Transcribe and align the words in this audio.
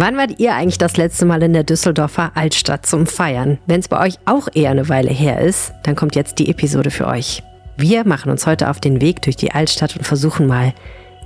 Wann 0.00 0.16
wart 0.16 0.38
ihr 0.38 0.54
eigentlich 0.54 0.78
das 0.78 0.96
letzte 0.96 1.26
Mal 1.26 1.42
in 1.42 1.52
der 1.52 1.62
Düsseldorfer 1.62 2.32
Altstadt 2.34 2.86
zum 2.86 3.06
Feiern? 3.06 3.58
Wenn 3.66 3.80
es 3.80 3.88
bei 3.88 4.00
euch 4.00 4.14
auch 4.24 4.48
eher 4.54 4.70
eine 4.70 4.88
Weile 4.88 5.10
her 5.10 5.42
ist, 5.42 5.74
dann 5.82 5.94
kommt 5.94 6.16
jetzt 6.16 6.38
die 6.38 6.48
Episode 6.48 6.90
für 6.90 7.06
euch. 7.06 7.42
Wir 7.76 8.06
machen 8.06 8.32
uns 8.32 8.46
heute 8.46 8.70
auf 8.70 8.80
den 8.80 9.02
Weg 9.02 9.20
durch 9.20 9.36
die 9.36 9.52
Altstadt 9.52 9.94
und 9.98 10.06
versuchen 10.06 10.46
mal, 10.46 10.72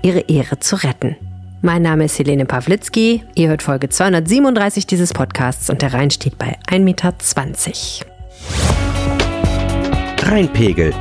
ihre 0.02 0.22
Ehre 0.22 0.58
zu 0.58 0.74
retten. 0.74 1.14
Mein 1.62 1.82
Name 1.82 2.06
ist 2.06 2.18
Helene 2.18 2.46
Pawlitzki, 2.46 3.22
ihr 3.36 3.48
hört 3.48 3.62
Folge 3.62 3.90
237 3.90 4.88
dieses 4.88 5.12
Podcasts 5.12 5.70
und 5.70 5.80
der 5.80 5.94
Rhein 5.94 6.10
steht 6.10 6.36
bei 6.36 6.58
1,20 6.68 6.80
Meter. 6.80 7.14
Rheinpegel, 10.28 10.92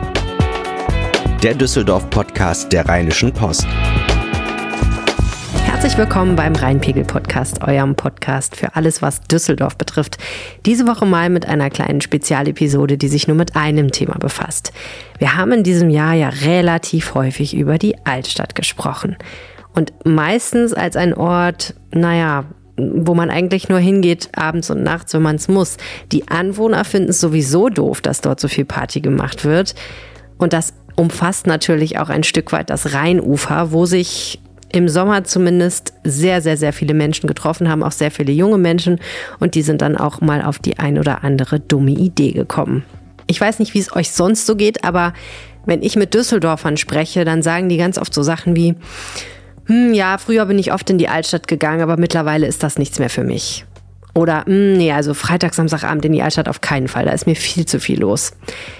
der 1.41 1.55
Düsseldorf-Podcast 1.55 2.71
der 2.71 2.87
Rheinischen 2.87 3.33
Post. 3.33 3.65
Herzlich 5.93 6.09
willkommen 6.09 6.35
beim 6.35 6.55
Rheinpegel-Podcast, 6.55 7.61
eurem 7.61 7.93
Podcast 7.93 8.55
für 8.55 8.75
alles, 8.75 9.03
was 9.03 9.21
Düsseldorf 9.21 9.77
betrifft. 9.77 10.17
Diese 10.65 10.87
Woche 10.87 11.05
mal 11.05 11.29
mit 11.29 11.47
einer 11.47 11.69
kleinen 11.69 12.01
Spezialepisode, 12.01 12.97
die 12.97 13.07
sich 13.07 13.27
nur 13.27 13.37
mit 13.37 13.55
einem 13.55 13.91
Thema 13.91 14.17
befasst. 14.17 14.73
Wir 15.19 15.35
haben 15.35 15.51
in 15.51 15.61
diesem 15.61 15.91
Jahr 15.91 16.15
ja 16.15 16.29
relativ 16.29 17.13
häufig 17.13 17.55
über 17.55 17.77
die 17.77 17.95
Altstadt 18.07 18.55
gesprochen. 18.55 19.17
Und 19.75 19.93
meistens 20.03 20.73
als 20.73 20.95
ein 20.95 21.13
Ort, 21.13 21.75
naja, 21.91 22.45
wo 22.75 23.13
man 23.13 23.29
eigentlich 23.29 23.69
nur 23.69 23.77
hingeht, 23.77 24.29
abends 24.35 24.71
und 24.71 24.81
nachts, 24.81 25.13
wenn 25.13 25.21
man 25.21 25.35
es 25.35 25.47
muss. 25.47 25.77
Die 26.11 26.27
Anwohner 26.27 26.85
finden 26.85 27.11
es 27.11 27.19
sowieso 27.19 27.69
doof, 27.69 28.01
dass 28.01 28.21
dort 28.21 28.39
so 28.39 28.47
viel 28.47 28.65
Party 28.65 28.99
gemacht 28.99 29.45
wird. 29.45 29.75
Und 30.39 30.53
das 30.53 30.73
umfasst 30.95 31.45
natürlich 31.45 31.99
auch 31.99 32.09
ein 32.09 32.23
Stück 32.23 32.51
weit 32.51 32.71
das 32.71 32.95
Rheinufer, 32.95 33.71
wo 33.71 33.85
sich 33.85 34.39
im 34.73 34.89
Sommer 34.89 35.23
zumindest 35.23 35.93
sehr, 36.03 36.41
sehr, 36.41 36.57
sehr 36.57 36.73
viele 36.73 36.93
Menschen 36.93 37.27
getroffen 37.27 37.69
haben, 37.69 37.83
auch 37.83 37.91
sehr 37.91 38.11
viele 38.11 38.33
junge 38.33 38.57
Menschen. 38.57 38.99
Und 39.39 39.55
die 39.55 39.61
sind 39.61 39.81
dann 39.81 39.95
auch 39.95 40.19
mal 40.19 40.41
auf 40.41 40.59
die 40.59 40.79
ein 40.79 40.97
oder 40.99 41.23
andere 41.23 41.59
dumme 41.59 41.91
Idee 41.91 42.31
gekommen. 42.31 42.83
Ich 43.27 43.39
weiß 43.39 43.59
nicht, 43.59 43.73
wie 43.73 43.79
es 43.79 43.95
euch 43.95 44.11
sonst 44.11 44.45
so 44.45 44.55
geht, 44.55 44.83
aber 44.83 45.13
wenn 45.65 45.83
ich 45.83 45.95
mit 45.95 46.13
Düsseldorfern 46.13 46.75
spreche, 46.75 47.23
dann 47.23 47.41
sagen 47.41 47.69
die 47.69 47.77
ganz 47.77 47.97
oft 47.97 48.13
so 48.13 48.23
Sachen 48.23 48.55
wie, 48.55 48.75
hm, 49.67 49.93
ja, 49.93 50.17
früher 50.17 50.45
bin 50.47 50.59
ich 50.59 50.73
oft 50.73 50.89
in 50.89 50.97
die 50.97 51.07
Altstadt 51.07 51.47
gegangen, 51.47 51.81
aber 51.81 51.95
mittlerweile 51.95 52.47
ist 52.47 52.63
das 52.63 52.77
nichts 52.77 52.99
mehr 52.99 53.09
für 53.09 53.23
mich. 53.23 53.65
Oder, 54.15 54.41
mh, 54.41 54.45
hm, 54.45 54.73
nee, 54.73 54.91
also 54.91 55.15
Freitag, 55.15 55.55
Samstagabend 55.55 56.05
in 56.05 56.11
die 56.11 56.21
Altstadt 56.21 56.47
auf 56.47 56.61
keinen 56.61 56.87
Fall. 56.87 57.05
Da 57.05 57.11
ist 57.11 57.25
mir 57.25 57.35
viel 57.35 57.65
zu 57.65 57.79
viel 57.79 57.99
los. 57.99 58.33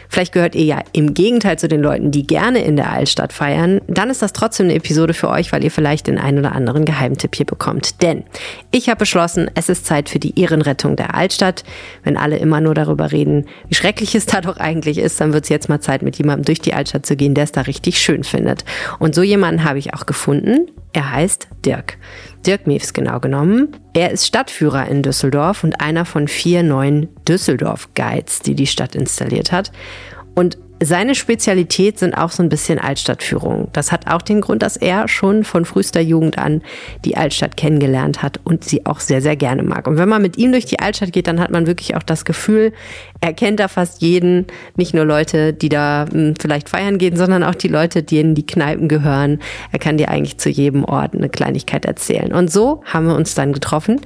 Vielleicht 0.08 0.32
gehört 0.32 0.54
ihr 0.54 0.64
ja 0.64 0.84
im 0.92 1.16
Gegenteil 1.16 1.58
zu 1.58 1.68
den 1.68 1.82
Leuten, 1.82 2.12
die 2.12 2.28
gerne 2.28 2.64
in 2.64 2.76
der 2.76 2.92
Altstadt 2.92 3.34
feiern. 3.34 3.82
Dann 3.88 4.12
ist 4.12 4.22
das 4.22 4.32
trotzdem 4.32 4.68
eine 4.68 4.76
Episode 4.76 5.16
für 5.16 5.30
euch, 5.30 5.52
weil 5.52 5.64
ihr 5.64 5.72
vielleicht 5.72 6.06
den 6.06 6.20
einen 6.20 6.38
oder 6.38 6.52
anderen 6.52 6.86
Geheimtipp 6.86 7.36
hier 7.36 7.48
bekommt. 7.48 8.04
Denn 8.04 8.24
ich 8.70 8.90
habe 8.90 9.00
beschlossen, 9.00 9.50
es 9.56 9.70
ist 9.70 9.88
Zeit 9.88 10.08
für 10.08 10.20
die 10.20 10.40
Ehrenrettung 10.40 10.96
der 10.96 11.16
Altstadt. 11.16 11.64
Wenn 12.04 12.16
alle 12.16 12.38
immer 12.38 12.62
nur 12.62 12.76
darüber 12.76 13.12
reden, 13.12 13.48
wie 13.70 13.76
schrecklich 13.76 14.14
es 14.14 14.28
da 14.28 14.40
doch 14.40 14.58
eigentlich 14.58 15.00
ist, 15.00 15.20
dann 15.20 15.34
wird 15.34 15.46
es 15.46 15.50
jetzt 15.50 15.68
mal 15.68 15.80
Zeit, 15.80 16.04
mit 16.04 16.16
jemandem 16.16 16.46
durch 16.46 16.62
die 16.62 16.76
Altstadt 16.76 17.08
zu 17.08 17.16
gehen, 17.16 17.34
der 17.34 17.46
es 17.46 17.52
da 17.52 17.62
richtig 17.62 17.98
schön 17.98 18.24
findet. 18.24 18.66
Und 19.00 19.16
so 19.16 19.24
jemanden 19.24 19.64
habe 19.64 19.80
ich 19.80 19.96
auch 19.96 20.06
gefunden. 20.06 20.68
Er 20.94 21.12
heißt 21.12 21.48
Dirk. 21.66 21.98
Dirk 22.46 22.68
Miefs 22.68 22.94
genau 22.94 23.20
genommen. 23.20 23.76
Er 23.94 24.12
ist 24.12 24.28
Stadtführer 24.28 24.88
in 24.88 25.02
Düsseldorf 25.02 25.64
und 25.64 25.82
einer 25.82 26.06
von 26.06 26.28
vier 26.28 26.62
neuen 26.62 27.10
Düsseldorf-Guides, 27.28 28.42
die 28.42 28.54
die 28.54 28.68
Stadt 28.68 28.96
installiert 28.96 29.52
hat. 29.52 29.72
Und 30.36 30.58
seine 30.86 31.16
Spezialität 31.16 32.00
sind 32.00 32.14
auch 32.14 32.32
so 32.32 32.44
ein 32.44 32.50
bisschen 32.50 32.80
Altstadtführungen. 32.80 33.68
Das 33.74 33.92
hat 33.92 34.08
auch 34.08 34.22
den 34.22 34.42
Grund, 34.42 34.62
dass 34.64 34.78
er 34.78 35.08
schon 35.08 35.44
von 35.44 35.66
frühester 35.66 36.02
Jugend 36.02 36.38
an 36.38 36.62
die 37.06 37.18
Altstadt 37.18 37.58
kennengelernt 37.58 38.22
hat 38.22 38.40
und 38.44 38.64
sie 38.64 38.86
auch 38.86 39.00
sehr, 39.00 39.22
sehr 39.22 39.36
gerne 39.36 39.64
mag. 39.64 39.88
Und 39.88 39.98
wenn 39.98 40.10
man 40.10 40.22
mit 40.22 40.38
ihm 40.38 40.52
durch 40.52 40.66
die 40.66 40.80
Altstadt 40.80 41.14
geht, 41.14 41.28
dann 41.28 41.40
hat 41.40 41.52
man 41.52 41.68
wirklich 41.68 41.96
auch 41.96 42.04
das 42.04 42.26
Gefühl, 42.26 42.74
er 43.22 43.34
kennt 43.34 43.60
da 43.60 43.68
fast 43.68 44.02
jeden, 44.02 44.48
nicht 44.76 44.94
nur 44.94 45.06
Leute, 45.06 45.54
die 45.54 45.70
da 45.70 46.06
hm, 46.12 46.36
vielleicht 46.40 46.70
feiern 46.70 46.98
gehen, 46.98 47.16
sondern 47.16 47.44
auch 47.44 47.56
die 47.56 47.68
Leute, 47.68 48.04
die 48.04 48.20
in 48.20 48.36
die 48.36 48.46
Kneipen 48.46 48.88
gehören. 48.88 49.40
Er 49.72 49.80
kann 49.80 49.98
dir 49.98 50.10
eigentlich 50.10 50.38
zu 50.38 50.50
jedem 50.50 50.84
Ort 50.84 51.14
eine 51.14 51.30
Kleinigkeit 51.30 51.86
erzählen. 51.86 52.34
Und 52.34 52.52
so 52.52 52.82
haben 52.86 53.08
wir 53.08 53.16
uns 53.16 53.36
dann 53.36 53.54
getroffen. 53.54 54.02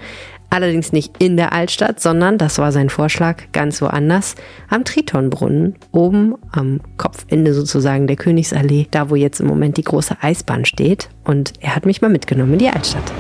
Allerdings 0.50 0.94
nicht 0.94 1.22
in 1.22 1.36
der 1.36 1.52
Altstadt, 1.52 2.00
sondern, 2.00 2.38
das 2.38 2.58
war 2.58 2.72
sein 2.72 2.90
Vorschlag, 2.90 3.44
ganz 3.52 3.82
woanders, 3.82 4.36
am 4.70 4.86
Tritonbrunnen, 4.86 5.76
oben 5.92 6.36
am 6.52 6.80
Kopfende 6.96 7.54
sozusagen 7.54 8.08
der 8.08 8.16
Königsallee, 8.16 8.88
da 8.90 9.10
wo 9.10 9.16
jetzt 9.16 9.42
im 9.42 9.48
Moment 9.48 9.78
die 9.78 9.84
große 9.84 10.18
Eisbahn 10.22 10.66
steht. 10.66 11.10
Und 11.26 11.54
er 11.60 11.76
hat 11.76 11.86
mich 11.86 12.02
mal 12.02 12.10
mitgenommen 12.10 12.54
in 12.54 12.60
die 12.60 12.70
Altstadt. 12.70 13.12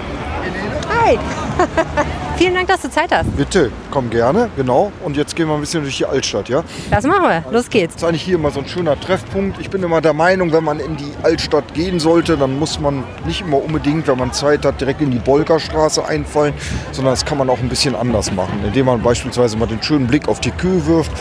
Hi! 0.89 1.17
Vielen 2.37 2.53
Dank, 2.53 2.67
dass 2.67 2.83
du 2.83 2.91
Zeit 2.91 3.11
hast. 3.11 3.35
Bitte, 3.35 3.71
komm 3.89 4.11
gerne, 4.11 4.51
genau. 4.55 4.91
Und 5.03 5.17
jetzt 5.17 5.35
gehen 5.35 5.47
wir 5.47 5.55
ein 5.55 5.59
bisschen 5.59 5.81
durch 5.81 5.97
die 5.97 6.05
Altstadt, 6.05 6.49
ja? 6.49 6.63
Das 6.91 7.03
machen 7.03 7.23
wir. 7.23 7.43
Los 7.51 7.67
geht's. 7.67 7.95
Das 7.95 8.03
ist 8.03 8.07
eigentlich 8.07 8.21
hier 8.21 8.35
immer 8.35 8.51
so 8.51 8.59
ein 8.59 8.67
schöner 8.67 8.99
Treffpunkt. 8.99 9.59
Ich 9.59 9.71
bin 9.71 9.81
immer 9.81 10.01
der 10.01 10.13
Meinung, 10.13 10.51
wenn 10.51 10.63
man 10.63 10.79
in 10.79 10.97
die 10.97 11.11
Altstadt 11.23 11.73
gehen 11.73 11.99
sollte, 11.99 12.37
dann 12.37 12.59
muss 12.59 12.79
man 12.79 13.03
nicht 13.25 13.41
immer 13.41 13.57
unbedingt, 13.57 14.07
wenn 14.07 14.19
man 14.19 14.33
Zeit 14.33 14.65
hat, 14.65 14.79
direkt 14.79 15.01
in 15.01 15.09
die 15.09 15.17
Bolkerstraße 15.17 16.05
einfallen, 16.05 16.53
sondern 16.91 17.13
das 17.13 17.25
kann 17.25 17.39
man 17.39 17.49
auch 17.49 17.57
ein 17.57 17.69
bisschen 17.69 17.95
anders 17.95 18.31
machen, 18.31 18.59
indem 18.63 18.85
man 18.85 19.01
beispielsweise 19.01 19.57
mal 19.57 19.65
den 19.65 19.81
schönen 19.81 20.05
Blick 20.05 20.27
auf 20.27 20.39
die 20.39 20.51
Kühe 20.51 20.85
wirft. 20.85 21.11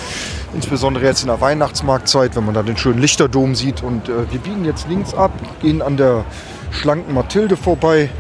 Insbesondere 0.53 1.07
jetzt 1.07 1.23
in 1.23 1.29
der 1.29 1.41
Weihnachtsmarktzeit, 1.41 2.37
wenn 2.37 2.45
man 2.45 2.53
da 2.53 2.63
den 2.63 2.77
schönen 2.77 2.99
Lichterdom 2.99 3.55
sieht. 3.55 3.83
Und 3.83 4.11
äh, 4.11 4.31
wir 4.31 4.39
biegen 4.39 4.67
jetzt 4.67 4.87
links 4.91 5.15
ab, 5.15 5.31
gehen 5.63 5.81
an 5.81 5.97
der 5.97 6.27
schlanken 6.71 7.15
Mathilde 7.15 7.57
vorbei, 7.57 8.11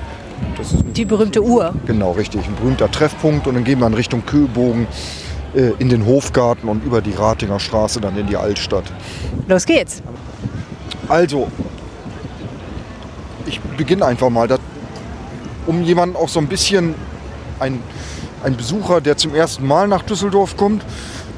die 0.97 1.05
berühmte 1.05 1.43
Uhr. 1.43 1.75
Genau, 1.87 2.13
richtig. 2.13 2.47
Ein 2.47 2.55
berühmter 2.57 2.91
Treffpunkt. 2.91 3.47
Und 3.47 3.55
dann 3.55 3.65
gehen 3.65 3.79
wir 3.79 3.87
in 3.87 3.95
Richtung 3.95 4.25
Köbogen 4.25 4.87
äh, 5.55 5.73
in 5.79 5.89
den 5.89 6.07
Hofgarten 6.07 6.69
und 6.69 6.85
über 6.85 7.01
die 7.01 7.13
Ratinger 7.13 7.61
Straße 7.61 8.01
dann 8.01 8.17
in 8.17 8.27
die 8.27 8.37
Altstadt. 8.37 8.85
Los 9.49 9.67
geht's. 9.67 10.03
Also, 11.09 11.49
ich 13.47 13.61
beginne 13.61 14.05
einfach 14.05 14.31
mal, 14.31 14.49
dass, 14.49 14.61
um 15.67 15.83
jemanden 15.83 16.17
auch 16.17 16.29
so 16.29 16.41
ein 16.41 16.49
bisschen, 16.49 16.95
ein, 17.61 17.81
ein 18.43 18.57
Besucher, 18.57 19.01
der 19.01 19.17
zum 19.17 19.35
ersten 19.35 19.67
Mal 19.67 19.89
nach 19.89 20.03
Düsseldorf 20.03 20.57
kommt, 20.57 20.85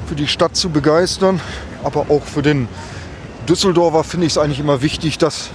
für 0.07 0.15
die 0.15 0.27
Stadt 0.27 0.55
zu 0.55 0.69
begeistern. 0.69 1.39
Aber 1.83 2.07
auch 2.09 2.23
für 2.23 2.41
den 2.41 2.67
Düsseldorfer 3.47 4.03
finde 4.03 4.25
ich 4.25 4.33
es 4.33 4.37
eigentlich 4.37 4.59
immer 4.59 4.81
wichtig, 4.81 5.17
dass 5.17 5.49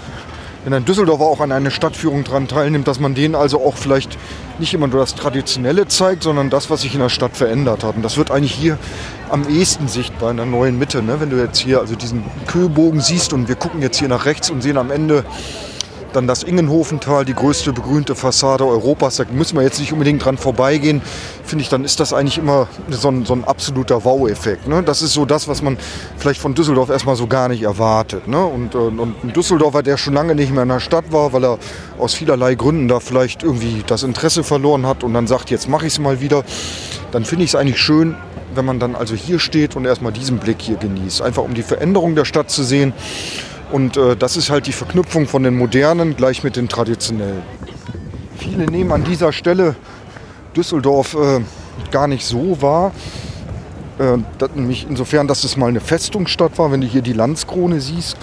wenn 0.64 0.72
ein 0.72 0.84
Düsseldorfer 0.84 1.24
auch 1.24 1.40
an 1.40 1.52
einer 1.52 1.70
Stadtführung 1.70 2.24
daran 2.24 2.48
teilnimmt, 2.48 2.88
dass 2.88 2.98
man 2.98 3.14
denen 3.14 3.34
also 3.34 3.60
auch 3.60 3.76
vielleicht 3.76 4.18
nicht 4.58 4.72
immer 4.72 4.86
nur 4.86 5.00
das 5.00 5.14
Traditionelle 5.14 5.86
zeigt, 5.88 6.22
sondern 6.22 6.50
das, 6.50 6.70
was 6.70 6.82
sich 6.82 6.94
in 6.94 7.00
der 7.00 7.10
Stadt 7.10 7.36
verändert 7.36 7.84
hat. 7.84 7.96
Und 7.96 8.02
das 8.02 8.16
wird 8.16 8.30
eigentlich 8.30 8.54
hier 8.54 8.78
am 9.28 9.48
ehesten 9.48 9.88
sichtbar 9.88 10.30
in 10.30 10.38
der 10.38 10.46
neuen 10.46 10.78
Mitte. 10.78 11.02
Ne? 11.02 11.20
Wenn 11.20 11.30
du 11.30 11.36
jetzt 11.36 11.58
hier 11.58 11.80
also 11.80 11.94
diesen 11.94 12.24
Kühlbogen 12.46 13.00
siehst 13.00 13.32
und 13.32 13.48
wir 13.48 13.56
gucken 13.56 13.82
jetzt 13.82 13.98
hier 13.98 14.08
nach 14.08 14.24
rechts 14.24 14.50
und 14.50 14.62
sehen 14.62 14.78
am 14.78 14.90
Ende 14.90 15.24
dann 16.16 16.26
das 16.26 16.42
Ingenhofental, 16.42 17.24
die 17.24 17.34
größte 17.34 17.72
begrünte 17.72 18.14
Fassade 18.14 18.64
Europas. 18.64 19.16
Da 19.16 19.24
müssen 19.30 19.56
wir 19.56 19.62
jetzt 19.62 19.80
nicht 19.80 19.92
unbedingt 19.92 20.24
dran 20.24 20.38
vorbeigehen. 20.38 21.02
Finde 21.44 21.62
ich, 21.62 21.68
dann 21.68 21.84
ist 21.84 22.00
das 22.00 22.12
eigentlich 22.12 22.38
immer 22.38 22.68
so 22.90 23.08
ein, 23.08 23.24
so 23.24 23.34
ein 23.34 23.44
absoluter 23.44 24.04
Wow-Effekt. 24.04 24.68
Ne? 24.68 24.82
Das 24.82 25.02
ist 25.02 25.12
so 25.12 25.24
das, 25.24 25.48
was 25.48 25.62
man 25.62 25.76
vielleicht 26.16 26.40
von 26.40 26.54
Düsseldorf 26.54 26.90
erstmal 26.90 27.16
so 27.16 27.26
gar 27.26 27.48
nicht 27.48 27.62
erwartet. 27.62 28.28
Ne? 28.28 28.44
Und, 28.44 28.74
äh, 28.74 28.78
und 28.78 29.24
ein 29.24 29.32
Düsseldorfer, 29.32 29.82
der 29.82 29.96
schon 29.96 30.14
lange 30.14 30.34
nicht 30.34 30.52
mehr 30.52 30.62
in 30.62 30.68
der 30.68 30.80
Stadt 30.80 31.12
war, 31.12 31.32
weil 31.32 31.44
er 31.44 31.58
aus 31.98 32.14
vielerlei 32.14 32.54
Gründen 32.54 32.88
da 32.88 33.00
vielleicht 33.00 33.42
irgendwie 33.42 33.82
das 33.86 34.02
Interesse 34.02 34.44
verloren 34.44 34.86
hat 34.86 35.04
und 35.04 35.14
dann 35.14 35.26
sagt, 35.26 35.50
jetzt 35.50 35.68
mache 35.68 35.86
ich 35.86 35.94
es 35.94 35.98
mal 35.98 36.20
wieder, 36.20 36.44
dann 37.12 37.24
finde 37.24 37.44
ich 37.44 37.50
es 37.50 37.54
eigentlich 37.54 37.80
schön, 37.80 38.16
wenn 38.54 38.64
man 38.64 38.78
dann 38.78 38.94
also 38.94 39.14
hier 39.14 39.38
steht 39.38 39.76
und 39.76 39.84
erstmal 39.84 40.12
diesen 40.12 40.38
Blick 40.38 40.60
hier 40.60 40.76
genießt. 40.76 41.22
Einfach 41.22 41.42
um 41.42 41.54
die 41.54 41.62
Veränderung 41.62 42.14
der 42.14 42.24
Stadt 42.24 42.50
zu 42.50 42.62
sehen 42.62 42.92
und 43.74 43.96
äh, 43.96 44.14
das 44.14 44.36
ist 44.36 44.50
halt 44.50 44.68
die 44.68 44.72
Verknüpfung 44.72 45.26
von 45.26 45.42
den 45.42 45.56
modernen 45.56 46.14
gleich 46.14 46.44
mit 46.44 46.54
den 46.54 46.68
traditionellen. 46.68 47.42
Viele 48.36 48.66
nehmen 48.66 48.92
an 48.92 49.02
dieser 49.02 49.32
Stelle 49.32 49.74
Düsseldorf 50.56 51.14
äh, 51.14 51.40
gar 51.90 52.06
nicht 52.06 52.24
so 52.24 52.62
wahr. 52.62 52.92
Äh, 53.98 54.18
nämlich 54.54 54.86
insofern, 54.88 55.26
dass 55.26 55.42
es 55.42 55.56
mal 55.56 55.66
eine 55.66 55.80
Festungsstadt 55.80 56.56
war. 56.56 56.70
Wenn 56.70 56.82
du 56.82 56.86
hier 56.86 57.02
die 57.02 57.14
Landskrone 57.14 57.80
siehst, 57.80 58.16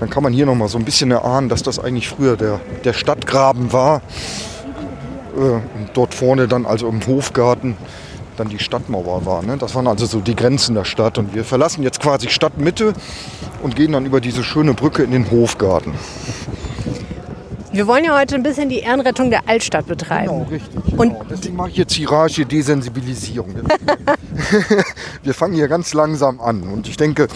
dann 0.00 0.10
kann 0.10 0.22
man 0.22 0.34
hier 0.34 0.44
noch 0.44 0.54
mal 0.54 0.68
so 0.68 0.76
ein 0.76 0.84
bisschen 0.84 1.10
erahnen, 1.10 1.48
dass 1.48 1.62
das 1.62 1.78
eigentlich 1.78 2.10
früher 2.10 2.36
der, 2.36 2.60
der 2.84 2.92
Stadtgraben 2.92 3.72
war. 3.72 4.02
Äh, 5.34 5.40
und 5.40 5.90
dort 5.94 6.12
vorne 6.12 6.46
dann 6.46 6.66
also 6.66 6.86
im 6.88 7.06
Hofgarten 7.06 7.78
dann 8.40 8.48
die 8.48 8.58
Stadtmauer 8.58 9.26
war. 9.26 9.42
Ne? 9.42 9.56
Das 9.58 9.74
waren 9.74 9.86
also 9.86 10.06
so 10.06 10.20
die 10.20 10.34
Grenzen 10.34 10.74
der 10.74 10.84
Stadt. 10.84 11.18
Und 11.18 11.34
wir 11.34 11.44
verlassen 11.44 11.82
jetzt 11.82 12.00
quasi 12.00 12.28
Stadtmitte 12.28 12.94
und 13.62 13.76
gehen 13.76 13.92
dann 13.92 14.06
über 14.06 14.20
diese 14.20 14.42
schöne 14.42 14.74
Brücke 14.74 15.02
in 15.02 15.12
den 15.12 15.30
Hofgarten. 15.30 15.94
Wir 17.72 17.86
wollen 17.86 18.04
ja 18.04 18.18
heute 18.18 18.34
ein 18.34 18.42
bisschen 18.42 18.68
die 18.68 18.80
Ehrenrettung 18.80 19.30
der 19.30 19.48
Altstadt 19.48 19.86
betreiben. 19.86 20.26
Genau, 20.26 20.46
richtig. 20.50 20.84
Genau. 20.86 21.02
Und 21.02 21.16
Deswegen 21.30 21.54
mache 21.54 21.68
ich 21.70 21.76
jetzt 21.76 21.92
Hierarchie 21.92 22.44
Desensibilisierung. 22.44 23.54
wir 25.22 25.34
fangen 25.34 25.54
hier 25.54 25.68
ganz 25.68 25.94
langsam 25.94 26.40
an. 26.40 26.62
Und 26.62 26.88
ich 26.88 26.96
denke, 26.96 27.28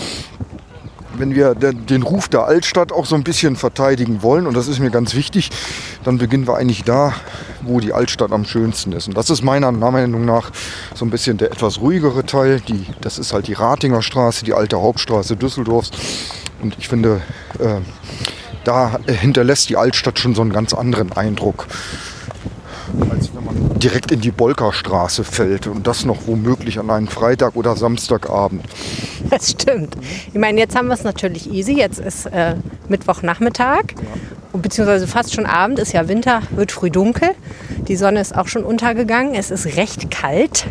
wenn 1.19 1.35
wir 1.35 1.55
den 1.55 2.03
Ruf 2.03 2.29
der 2.29 2.45
Altstadt 2.45 2.93
auch 2.93 3.07
so 3.07 3.15
ein 3.15 3.25
bisschen 3.25 3.57
verteidigen 3.57 4.23
wollen, 4.23 4.47
und 4.47 4.55
das 4.55 4.69
ist 4.69 4.79
mir 4.79 4.91
ganz 4.91 5.15
wichtig, 5.15 5.51
dann 6.05 6.19
beginnen 6.19 6.47
wir 6.47 6.57
eigentlich 6.57 6.85
da, 6.85 7.15
wo 7.63 7.81
die 7.81 7.93
Altstadt 7.93 8.33
am 8.33 8.45
schönsten 8.45 8.93
ist. 8.93 9.09
Und 9.09 9.17
das 9.17 9.31
ist 9.31 9.43
meiner 9.43 9.73
Meinung 9.73 10.25
nach 10.25 10.51
so 10.95 11.05
ein 11.05 11.11
bisschen 11.11 11.37
der 11.39 11.51
etwas 11.53 11.81
ruhigere 11.81 12.25
Teil. 12.25 12.61
Die, 12.61 12.87
das 13.01 13.19
ist 13.19 13.33
halt 13.33 13.47
die 13.47 13.55
Ratinger 13.55 14.03
Straße, 14.03 14.45
die 14.45 14.55
alte 14.55 14.81
Hauptstraße 14.81 15.37
Düsseldorfs. 15.37 15.91
Und 16.63 16.77
ich 16.79 16.89
finde, 16.89 17.23
äh, 17.59 17.81
da 18.65 18.99
hinterlässt 19.07 19.69
die 19.69 19.77
Altstadt 19.77 20.19
schon 20.19 20.35
so 20.35 20.43
einen 20.43 20.53
ganz 20.53 20.75
anderen 20.75 21.13
Eindruck 21.13 21.67
als 23.11 23.35
wenn 23.35 23.45
man 23.45 23.79
direkt 23.79 24.11
in 24.11 24.21
die 24.21 24.31
Bolkerstraße 24.31 25.25
fällt 25.25 25.67
und 25.67 25.87
das 25.87 26.05
noch 26.05 26.27
womöglich 26.27 26.79
an 26.79 26.91
einem 26.91 27.09
Freitag 27.09 27.57
oder 27.57 27.77
Samstagabend. 27.77 28.65
Das 29.31 29.51
stimmt. 29.51 29.97
Ich 30.29 30.39
meine, 30.39 30.61
jetzt 30.61 30.77
haben 30.77 30.89
wir 30.89 30.95
es 30.95 31.05
natürlich 31.05 31.51
easy. 31.51 31.73
Jetzt 31.73 31.99
ist 31.99 32.27
äh, 32.27 32.57
Mittwochnachmittag, 32.89 33.83
ja. 33.97 34.61
beziehungsweise 34.61 35.07
fast 35.07 35.35
schon 35.35 35.47
Abend, 35.47 35.79
ist 35.79 35.93
ja 35.93 36.09
Winter, 36.09 36.43
wird 36.51 36.73
früh 36.73 36.91
dunkel. 36.91 37.31
Die 37.89 37.97
Sonne 37.97 38.21
ist 38.21 38.37
auch 38.37 38.49
schon 38.49 38.65
untergegangen. 38.65 39.35
Es 39.35 39.51
ist 39.51 39.77
recht 39.77 40.11
kalt. 40.11 40.67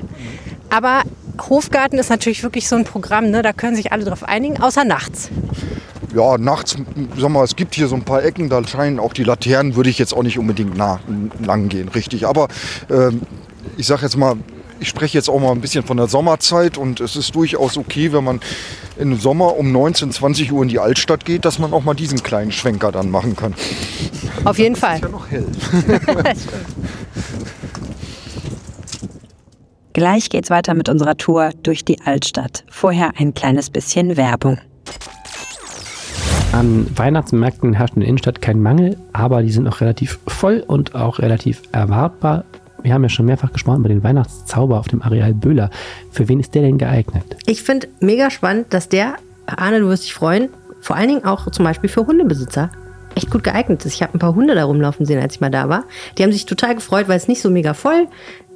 Aber 0.70 1.02
Hofgarten 1.50 1.98
ist 1.98 2.10
natürlich 2.10 2.44
wirklich 2.44 2.70
so 2.70 2.76
ein 2.76 2.84
Programm, 2.84 3.32
ne? 3.32 3.42
da 3.42 3.54
können 3.54 3.76
sich 3.76 3.92
alle 3.92 4.06
drauf 4.06 4.24
einigen, 4.24 4.62
außer 4.62 4.86
nachts 4.86 5.30
ja, 6.14 6.38
nachts, 6.38 6.76
sag 7.18 7.30
mal, 7.30 7.44
es 7.44 7.56
gibt 7.56 7.76
hier 7.76 7.88
so 7.88 7.96
ein 7.96 8.04
paar 8.04 8.24
Ecken, 8.24 8.50
da 8.50 8.66
scheinen 8.66 9.00
auch 9.00 9.14
die 9.14 9.24
Laternen, 9.24 9.76
würde 9.76 9.90
ich 9.90 9.98
jetzt 10.00 10.14
auch 10.14 10.24
nicht 10.24 10.38
unbedingt 10.38 10.78
nah, 10.78 11.00
lang 11.44 11.70
gehen, 11.70 11.90
richtig. 11.90 12.28
Aber 12.28 12.48
ähm, 12.90 13.22
ich 13.78 13.88
sage 13.88 14.04
jetzt 14.04 14.18
mal, 14.18 14.36
ich 14.80 14.90
spreche 14.90 15.18
jetzt 15.18 15.30
auch 15.30 15.40
mal 15.40 15.52
ein 15.52 15.62
bisschen 15.62 15.86
von 15.86 15.98
der 15.98 16.08
Sommerzeit 16.08 16.78
und 16.78 17.00
es 17.00 17.16
ist 17.16 17.34
durchaus 17.36 17.78
okay, 17.78 18.12
wenn 18.12 18.24
man 18.24 18.42
im 18.98 19.18
Sommer 19.18 19.56
um 19.56 19.72
19, 19.72 20.12
20 20.12 20.52
Uhr 20.52 20.62
in 20.62 20.70
die 20.70 20.80
Altstadt 20.80 21.26
geht, 21.26 21.46
dass 21.46 21.58
man 21.58 21.74
auch 21.74 21.84
mal 21.84 21.94
diesen 21.94 22.22
kleinen 22.22 22.52
Schwenker 22.52 22.92
dann 22.92 23.10
machen 23.10 23.36
kann. 23.36 23.56
Auf 24.44 24.60
jeden 24.60 24.76
Fall. 24.76 24.96
Ist 24.96 25.04
ja 25.04 25.10
noch 25.10 25.32
hell. 25.32 25.46
Gleich 29.94 30.30
geht's 30.30 30.50
weiter 30.50 30.74
mit 30.74 30.90
unserer 30.90 31.16
Tour 31.18 31.52
durch 31.62 31.86
die 31.86 32.02
Altstadt. 32.02 32.66
Vorher 32.70 33.12
ein 33.18 33.34
kleines 33.34 33.70
bisschen 33.70 34.18
Werbung. 34.18 34.60
An 36.54 36.86
Weihnachtsmärkten 36.96 37.74
herrscht 37.74 37.96
in 37.96 38.02
der 38.02 38.10
Innenstadt 38.10 38.40
kein 38.40 38.62
Mangel, 38.62 38.96
aber 39.12 39.42
die 39.42 39.52
sind 39.52 39.68
auch 39.68 39.82
relativ 39.82 40.20
voll 40.28 40.64
und 40.66 40.94
auch 40.94 41.18
relativ 41.18 41.64
erwartbar. 41.72 42.46
Wir 42.84 42.94
haben 42.94 43.02
ja 43.02 43.10
schon 43.10 43.26
mehrfach 43.26 43.52
gesprochen 43.52 43.80
über 43.80 43.90
den 43.90 44.04
Weihnachtszauber 44.04 44.78
auf 44.78 44.88
dem 44.88 45.02
Areal 45.02 45.34
Böhler. 45.34 45.72
Für 46.12 46.30
wen 46.30 46.40
ist 46.40 46.54
der 46.54 46.62
denn 46.62 46.78
geeignet? 46.78 47.24
Ich 47.48 47.64
finde 47.64 47.88
mega 48.02 48.30
spannend, 48.30 48.68
dass 48.70 48.88
der, 48.88 49.16
Arne, 49.48 49.80
du 49.80 49.88
wirst 49.88 50.04
dich 50.04 50.14
freuen, 50.14 50.50
vor 50.80 50.96
allen 50.96 51.08
Dingen 51.08 51.26
auch 51.26 51.50
zum 51.50 51.66
Beispiel 51.66 51.90
für 51.90 52.06
Hundebesitzer 52.06 52.70
echt 53.16 53.32
gut 53.32 53.44
geeignet 53.44 53.84
ist. 53.84 53.96
Ich 53.96 54.04
habe 54.04 54.14
ein 54.14 54.20
paar 54.20 54.36
Hunde 54.36 54.54
da 54.54 54.66
rumlaufen 54.66 55.08
sehen, 55.08 55.20
als 55.20 55.34
ich 55.34 55.42
mal 55.42 55.50
da 55.50 55.70
war. 55.70 55.86
Die 56.18 56.24
haben 56.24 56.32
sich 56.32 56.46
total 56.46 56.76
gefreut, 56.76 57.08
weil 57.08 57.18
es 57.18 57.28
nicht 57.28 57.42
so 57.42 57.50
mega 57.50 57.74
voll 57.74 58.08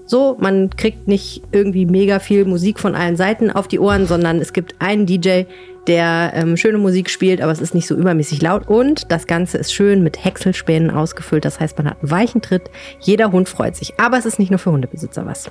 so, 0.08 0.38
man 0.40 0.70
kriegt 0.70 1.08
nicht 1.08 1.44
irgendwie 1.52 1.86
mega 1.86 2.20
viel 2.20 2.46
Musik 2.46 2.80
von 2.80 2.96
allen 2.96 3.18
Seiten 3.18 3.52
auf 3.52 3.68
die 3.68 3.80
Ohren, 3.80 4.08
sondern 4.08 4.40
es 4.40 4.54
gibt 4.54 4.76
einen 4.80 5.06
DJ, 5.06 5.44
der 5.88 6.32
ähm, 6.36 6.58
schöne 6.58 6.78
Musik 6.78 7.10
spielt, 7.10 7.42
aber 7.42 7.52
es 7.52 7.62
ist 7.62 7.74
nicht 7.74 7.88
so 7.88 7.96
übermäßig 7.96 8.42
laut. 8.42 8.68
Und 8.68 9.12
das 9.12 9.26
Ganze 9.26 9.58
ist 9.58 9.74
schön 9.74 10.04
mit 10.04 10.24
Häckselspänen 10.24 10.92
ausgefüllt. 10.92 11.46
Das 11.46 11.60
heißt, 11.60 11.78
man 11.78 11.90
hat 11.90 12.02
einen 12.02 12.12
weichen 12.12 12.42
Tritt. 12.42 12.70
Jeder 13.00 13.32
Hund 13.32 13.48
freut 13.50 13.76
sich. 13.76 14.00
Aber 14.00 14.18
es 14.18 14.26
ist 14.26 14.40
nicht 14.40 14.50
nur 14.50 14.60
für 14.60 14.72
Hundebesitzer 14.72 15.26
was. 15.26 15.50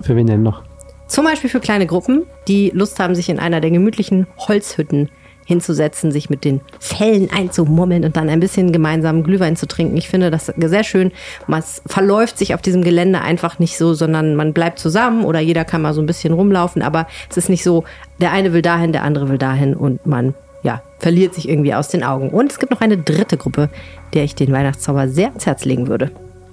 Für 0.00 0.16
wen 0.16 0.26
denn 0.26 0.42
noch? 0.42 0.62
Zum 1.06 1.24
Beispiel 1.24 1.48
für 1.48 1.60
kleine 1.60 1.86
Gruppen, 1.86 2.26
die 2.48 2.70
Lust 2.74 3.00
haben, 3.00 3.14
sich 3.14 3.28
in 3.28 3.38
einer 3.38 3.60
der 3.60 3.70
gemütlichen 3.70 4.26
Holzhütten 4.38 5.10
hinzusetzen, 5.48 6.12
sich 6.12 6.28
mit 6.28 6.44
den 6.44 6.60
Fellen 6.78 7.30
einzumummeln 7.34 8.04
und 8.04 8.18
dann 8.18 8.28
ein 8.28 8.38
bisschen 8.38 8.70
gemeinsam 8.70 9.22
Glühwein 9.22 9.56
zu 9.56 9.66
trinken. 9.66 9.96
Ich 9.96 10.10
finde 10.10 10.30
das 10.30 10.52
sehr 10.54 10.84
schön. 10.84 11.10
Man 11.46 11.64
verläuft 11.86 12.36
sich 12.36 12.52
auf 12.52 12.60
diesem 12.60 12.84
Gelände 12.84 13.22
einfach 13.22 13.58
nicht 13.58 13.78
so, 13.78 13.94
sondern 13.94 14.36
man 14.36 14.52
bleibt 14.52 14.78
zusammen 14.78 15.24
oder 15.24 15.40
jeder 15.40 15.64
kann 15.64 15.80
mal 15.80 15.94
so 15.94 16.02
ein 16.02 16.06
bisschen 16.06 16.34
rumlaufen, 16.34 16.82
aber 16.82 17.06
es 17.30 17.38
ist 17.38 17.48
nicht 17.48 17.64
so, 17.64 17.84
der 18.20 18.32
eine 18.32 18.52
will 18.52 18.60
dahin, 18.60 18.92
der 18.92 19.04
andere 19.04 19.30
will 19.30 19.38
dahin 19.38 19.74
und 19.74 20.04
man 20.04 20.34
ja, 20.62 20.82
verliert 20.98 21.32
sich 21.32 21.48
irgendwie 21.48 21.72
aus 21.72 21.88
den 21.88 22.04
Augen. 22.04 22.28
Und 22.28 22.52
es 22.52 22.58
gibt 22.58 22.70
noch 22.70 22.82
eine 22.82 22.98
dritte 22.98 23.38
Gruppe, 23.38 23.70
der 24.12 24.24
ich 24.24 24.34
den 24.34 24.52
Weihnachtszauber 24.52 25.08
sehr 25.08 25.28
ans 25.28 25.46
Herz 25.46 25.64
legen 25.64 25.86
würde. 25.86 26.10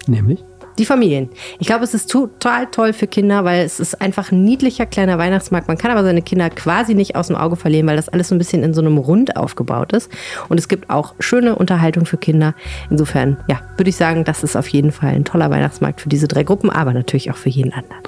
Nämlich? 0.08 0.42
Die 0.78 0.86
Familien. 0.86 1.30
Ich 1.60 1.68
glaube, 1.68 1.86
es 1.86 1.94
ist 1.94 2.12
total 2.12 2.68
toll 2.68 2.92
für 2.92 3.08
Kinder, 3.08 3.46
weil 3.46 3.64
es 3.64 3.80
ist 3.80 4.02
einfach 4.02 4.32
ein 4.32 4.44
niedlicher 4.44 4.86
kleiner 4.86 5.18
Weihnachtsmarkt. 5.18 5.70
Man 5.70 5.78
kann 5.78 5.92
aber 5.92 6.04
seine 6.04 6.22
Kinder 6.22 6.50
quasi 6.50 6.96
nicht 6.96 7.16
aus 7.16 7.28
dem 7.28 7.38
Auge 7.38 7.56
verlieren, 7.56 7.88
weil 7.88 7.96
das 7.96 8.10
alles 8.10 8.28
so 8.28 8.36
ein 8.36 8.38
bisschen 8.38 8.62
in 8.62 8.74
so 8.74 8.82
einem 8.82 8.98
Rund 8.98 9.38
aufgebaut 9.38 9.94
ist. 9.94 10.12
Und 10.50 10.60
es 10.60 10.68
gibt 10.68 10.90
auch 10.90 11.16
schöne 11.20 11.56
Unterhaltung 11.56 12.06
für 12.06 12.18
Kinder. 12.18 12.56
Insofern, 12.90 13.38
ja, 13.48 13.62
würde 13.78 13.90
ich 13.90 13.96
sagen, 13.96 14.26
das 14.26 14.44
ist 14.44 14.58
auf 14.58 14.68
jeden 14.68 14.92
Fall 14.92 15.14
ein 15.14 15.24
toller 15.24 15.50
Weihnachtsmarkt 15.50 16.02
für 16.02 16.10
diese 16.10 16.28
drei 16.28 16.44
Gruppen, 16.44 16.70
aber 16.70 16.94
natürlich 16.94 17.32
auch 17.32 17.38
für 17.38 17.50
jeden 17.50 17.72
anderen. 17.72 18.02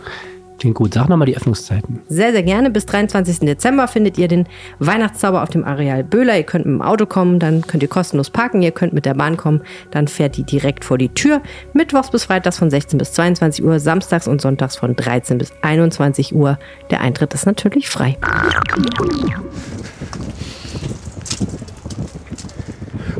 Klingt 0.59 0.75
gut. 0.75 0.94
Sag 0.94 1.07
nochmal 1.07 1.27
die 1.27 1.38
Öffnungszeiten. 1.38 2.00
Sehr, 2.07 2.31
sehr 2.31 2.44
gerne. 2.44 2.69
Bis 2.71 2.86
23. 2.88 3.39
Dezember 3.39 3.88
findet 3.88 4.18
ihr 4.18 4.27
den 4.27 4.48
Weihnachtszauber 4.80 5.44
auf 5.44 5.50
dem 5.50 5.63
Areal 5.63 6.04
Böhler. 6.04 6.38
Ihr 6.38 6.44
könnt 6.44 6.65
mit 6.65 6.74
dem 6.74 6.81
Auto 6.81 7.06
kommen, 7.06 7.39
dann 7.39 7.62
könnt 7.62 7.83
ihr 7.83 7.89
kostenlos 7.89 8.30
parken. 8.30 8.62
Ihr 8.62 8.71
könnt 8.71 8.94
mit 8.94 9.06
der 9.06 9.13
Bahn 9.13 9.38
kommen, 9.38 9.62
dann 9.92 10.07
fährt 10.07 10.38
die 10.38 10.44
direkt 10.44 10.83
vor 10.83 10.98
die 10.98 11.09
Tür. 11.09 11.42
Mittwochs 11.74 12.09
bis 12.09 12.25
Freitags 12.25 12.57
von 12.57 12.69
16 12.69 12.98
bis 12.98 13.13
22 13.13 13.63
Uhr, 13.63 13.80
samstags 13.80 14.27
und 14.27 14.42
sonntags 14.42 14.75
von 14.75 14.95
13 14.95 15.38
bis 15.38 15.51
21 15.62 16.33
Uhr. 16.33 16.57
Der 16.89 17.01
Eintritt 17.01 17.33
ist 17.33 17.45
natürlich 17.45 17.88
frei. 17.88 18.18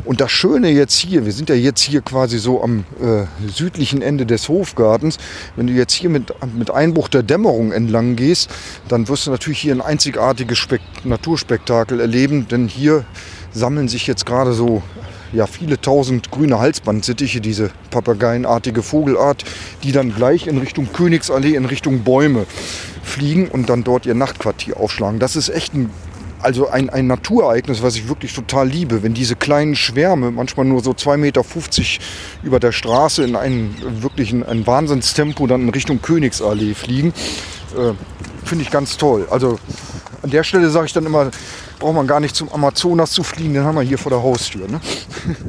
Und 0.08 0.22
das 0.22 0.32
Schöne 0.32 0.70
jetzt 0.70 0.94
hier, 0.94 1.26
wir 1.26 1.32
sind 1.32 1.50
ja 1.50 1.54
jetzt 1.54 1.82
hier 1.82 2.00
quasi 2.00 2.38
so 2.38 2.62
am 2.62 2.86
äh, 2.98 3.26
südlichen 3.46 4.00
Ende 4.00 4.24
des 4.24 4.48
Hofgartens. 4.48 5.18
Wenn 5.54 5.66
du 5.66 5.74
jetzt 5.74 5.92
hier 5.92 6.08
mit, 6.08 6.32
mit 6.56 6.70
Einbruch 6.70 7.08
der 7.08 7.22
Dämmerung 7.22 7.72
entlang 7.72 8.16
gehst, 8.16 8.48
dann 8.88 9.06
wirst 9.08 9.26
du 9.26 9.30
natürlich 9.30 9.58
hier 9.58 9.74
ein 9.74 9.82
einzigartiges 9.82 10.56
Spek 10.56 10.80
Naturspektakel 11.04 12.00
erleben, 12.00 12.48
denn 12.48 12.68
hier 12.68 13.04
sammeln 13.52 13.88
sich 13.88 14.06
jetzt 14.06 14.24
gerade 14.24 14.54
so 14.54 14.82
ja, 15.34 15.46
viele 15.46 15.78
tausend 15.78 16.30
grüne 16.30 16.58
Halsbandsittiche, 16.58 17.42
diese 17.42 17.70
papageienartige 17.90 18.82
Vogelart, 18.82 19.44
die 19.82 19.92
dann 19.92 20.14
gleich 20.14 20.46
in 20.46 20.56
Richtung 20.56 20.90
Königsallee, 20.90 21.54
in 21.54 21.66
Richtung 21.66 22.04
Bäume 22.04 22.46
fliegen 23.02 23.48
und 23.48 23.68
dann 23.68 23.84
dort 23.84 24.06
ihr 24.06 24.14
Nachtquartier 24.14 24.78
aufschlagen. 24.78 25.18
Das 25.18 25.36
ist 25.36 25.50
echt 25.50 25.74
ein 25.74 25.90
also 26.40 26.68
ein, 26.68 26.90
ein 26.90 27.06
Naturereignis, 27.06 27.82
was 27.82 27.96
ich 27.96 28.08
wirklich 28.08 28.34
total 28.34 28.68
liebe, 28.68 29.02
wenn 29.02 29.14
diese 29.14 29.36
kleinen 29.36 29.74
Schwärme, 29.74 30.30
manchmal 30.30 30.66
nur 30.66 30.82
so 30.82 30.92
2,50 30.92 31.16
Meter 31.16 31.44
über 32.42 32.60
der 32.60 32.72
Straße 32.72 33.24
in 33.24 33.36
einem 33.36 33.74
wirklichen 34.02 34.44
ein 34.44 34.66
Wahnsinnstempo 34.66 35.46
dann 35.46 35.62
in 35.62 35.68
Richtung 35.70 36.00
Königsallee 36.00 36.74
fliegen, 36.74 37.12
äh, 37.76 37.92
finde 38.44 38.62
ich 38.62 38.70
ganz 38.70 38.96
toll. 38.96 39.26
Also 39.30 39.58
an 40.22 40.30
der 40.30 40.44
Stelle 40.44 40.70
sage 40.70 40.86
ich 40.86 40.92
dann 40.92 41.06
immer, 41.06 41.30
braucht 41.78 41.94
man 41.94 42.06
gar 42.06 42.20
nicht 42.20 42.34
zum 42.34 42.52
Amazonas 42.52 43.12
zu 43.12 43.22
fliegen, 43.22 43.54
den 43.54 43.64
haben 43.64 43.76
wir 43.76 43.82
hier 43.82 43.98
vor 43.98 44.10
der 44.10 44.22
Haustür. 44.22 44.68
Ne? 44.68 44.80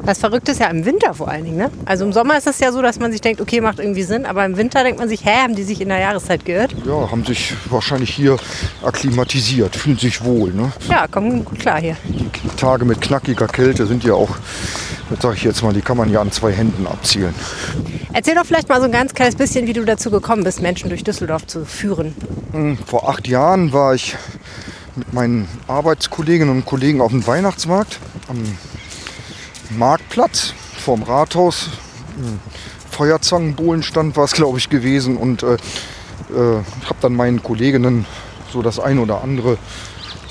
Das 0.04 0.18
Verrückte 0.18 0.52
ist 0.52 0.60
ja 0.60 0.68
im 0.68 0.84
Winter 0.84 1.14
vor 1.14 1.28
allen 1.28 1.44
Dingen. 1.44 1.56
Ne? 1.56 1.70
Also 1.84 2.04
im 2.04 2.12
Sommer 2.12 2.38
ist 2.38 2.46
es 2.46 2.60
ja 2.60 2.72
so, 2.72 2.82
dass 2.82 2.98
man 2.98 3.12
sich 3.12 3.20
denkt, 3.20 3.40
okay, 3.40 3.60
macht 3.60 3.78
irgendwie 3.78 4.02
Sinn, 4.02 4.26
aber 4.26 4.44
im 4.44 4.56
Winter 4.56 4.82
denkt 4.82 4.98
man 4.98 5.08
sich, 5.08 5.24
hä, 5.24 5.42
haben 5.42 5.54
die 5.54 5.62
sich 5.62 5.80
in 5.80 5.88
der 5.88 5.98
Jahreszeit 5.98 6.44
geirrt? 6.44 6.74
Ja, 6.86 7.10
haben 7.10 7.24
sich 7.24 7.54
wahrscheinlich 7.68 8.10
hier 8.14 8.36
akklimatisiert, 8.82 9.76
fühlen 9.76 9.98
sich 9.98 10.24
wohl. 10.24 10.52
Ne? 10.52 10.72
Ja, 10.88 11.06
kommen 11.06 11.44
gut 11.44 11.58
klar 11.58 11.80
hier. 11.80 11.96
Die 12.04 12.56
Tage 12.56 12.84
mit 12.84 13.00
knackiger 13.00 13.46
Kälte 13.46 13.86
sind 13.86 14.04
ja 14.04 14.14
auch, 14.14 14.36
das 15.10 15.20
sage 15.20 15.36
ich 15.36 15.44
jetzt 15.44 15.62
mal, 15.62 15.72
die 15.72 15.82
kann 15.82 15.96
man 15.96 16.10
ja 16.10 16.20
an 16.20 16.30
zwei 16.30 16.52
Händen 16.52 16.86
abzielen. 16.86 17.34
Erzähl 18.12 18.34
doch 18.34 18.44
vielleicht 18.44 18.68
mal 18.68 18.80
so 18.80 18.86
ein 18.86 18.92
ganz 18.92 19.14
kleines 19.14 19.36
bisschen, 19.36 19.66
wie 19.66 19.72
du 19.72 19.84
dazu 19.84 20.10
gekommen 20.10 20.44
bist, 20.44 20.62
Menschen 20.62 20.88
durch 20.88 21.04
Düsseldorf 21.04 21.46
zu 21.46 21.64
führen. 21.64 22.14
Hm, 22.52 22.78
vor 22.86 23.08
acht 23.08 23.28
Jahren 23.28 23.72
war 23.72 23.94
ich 23.94 24.16
mit 24.96 25.12
meinen 25.12 25.48
Arbeitskolleginnen 25.66 26.54
und 26.54 26.64
Kollegen 26.64 27.00
auf 27.00 27.10
dem 27.10 27.26
Weihnachtsmarkt 27.26 27.98
am 28.28 28.38
Marktplatz 29.70 30.54
vorm 30.78 31.02
Rathaus. 31.02 31.70
Feuerzangenbohlenstand 32.90 34.16
war 34.16 34.24
es, 34.24 34.32
glaube 34.32 34.58
ich, 34.58 34.68
gewesen. 34.68 35.16
Und 35.16 35.42
äh, 35.42 35.54
äh, 35.54 36.62
habe 36.84 36.96
dann 37.00 37.14
meinen 37.14 37.42
Kolleginnen 37.42 38.06
so 38.52 38.62
das 38.62 38.78
ein 38.78 38.98
oder 38.98 39.22
andere 39.22 39.58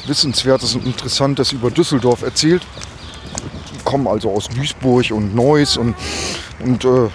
Wissenswertes 0.08 0.75
und 0.75 0.86
Interessantes 0.86 1.51
über 1.51 1.72
Düsseldorf 1.72 2.22
erzählt. 2.22 2.66
Die 3.74 3.84
kommen 3.84 4.08
also 4.08 4.32
aus 4.32 4.48
Duisburg 4.50 5.12
und 5.12 5.36
Neuss 5.36 5.78
und, 5.78 5.96
und 6.60 6.86
äh, 6.86 7.10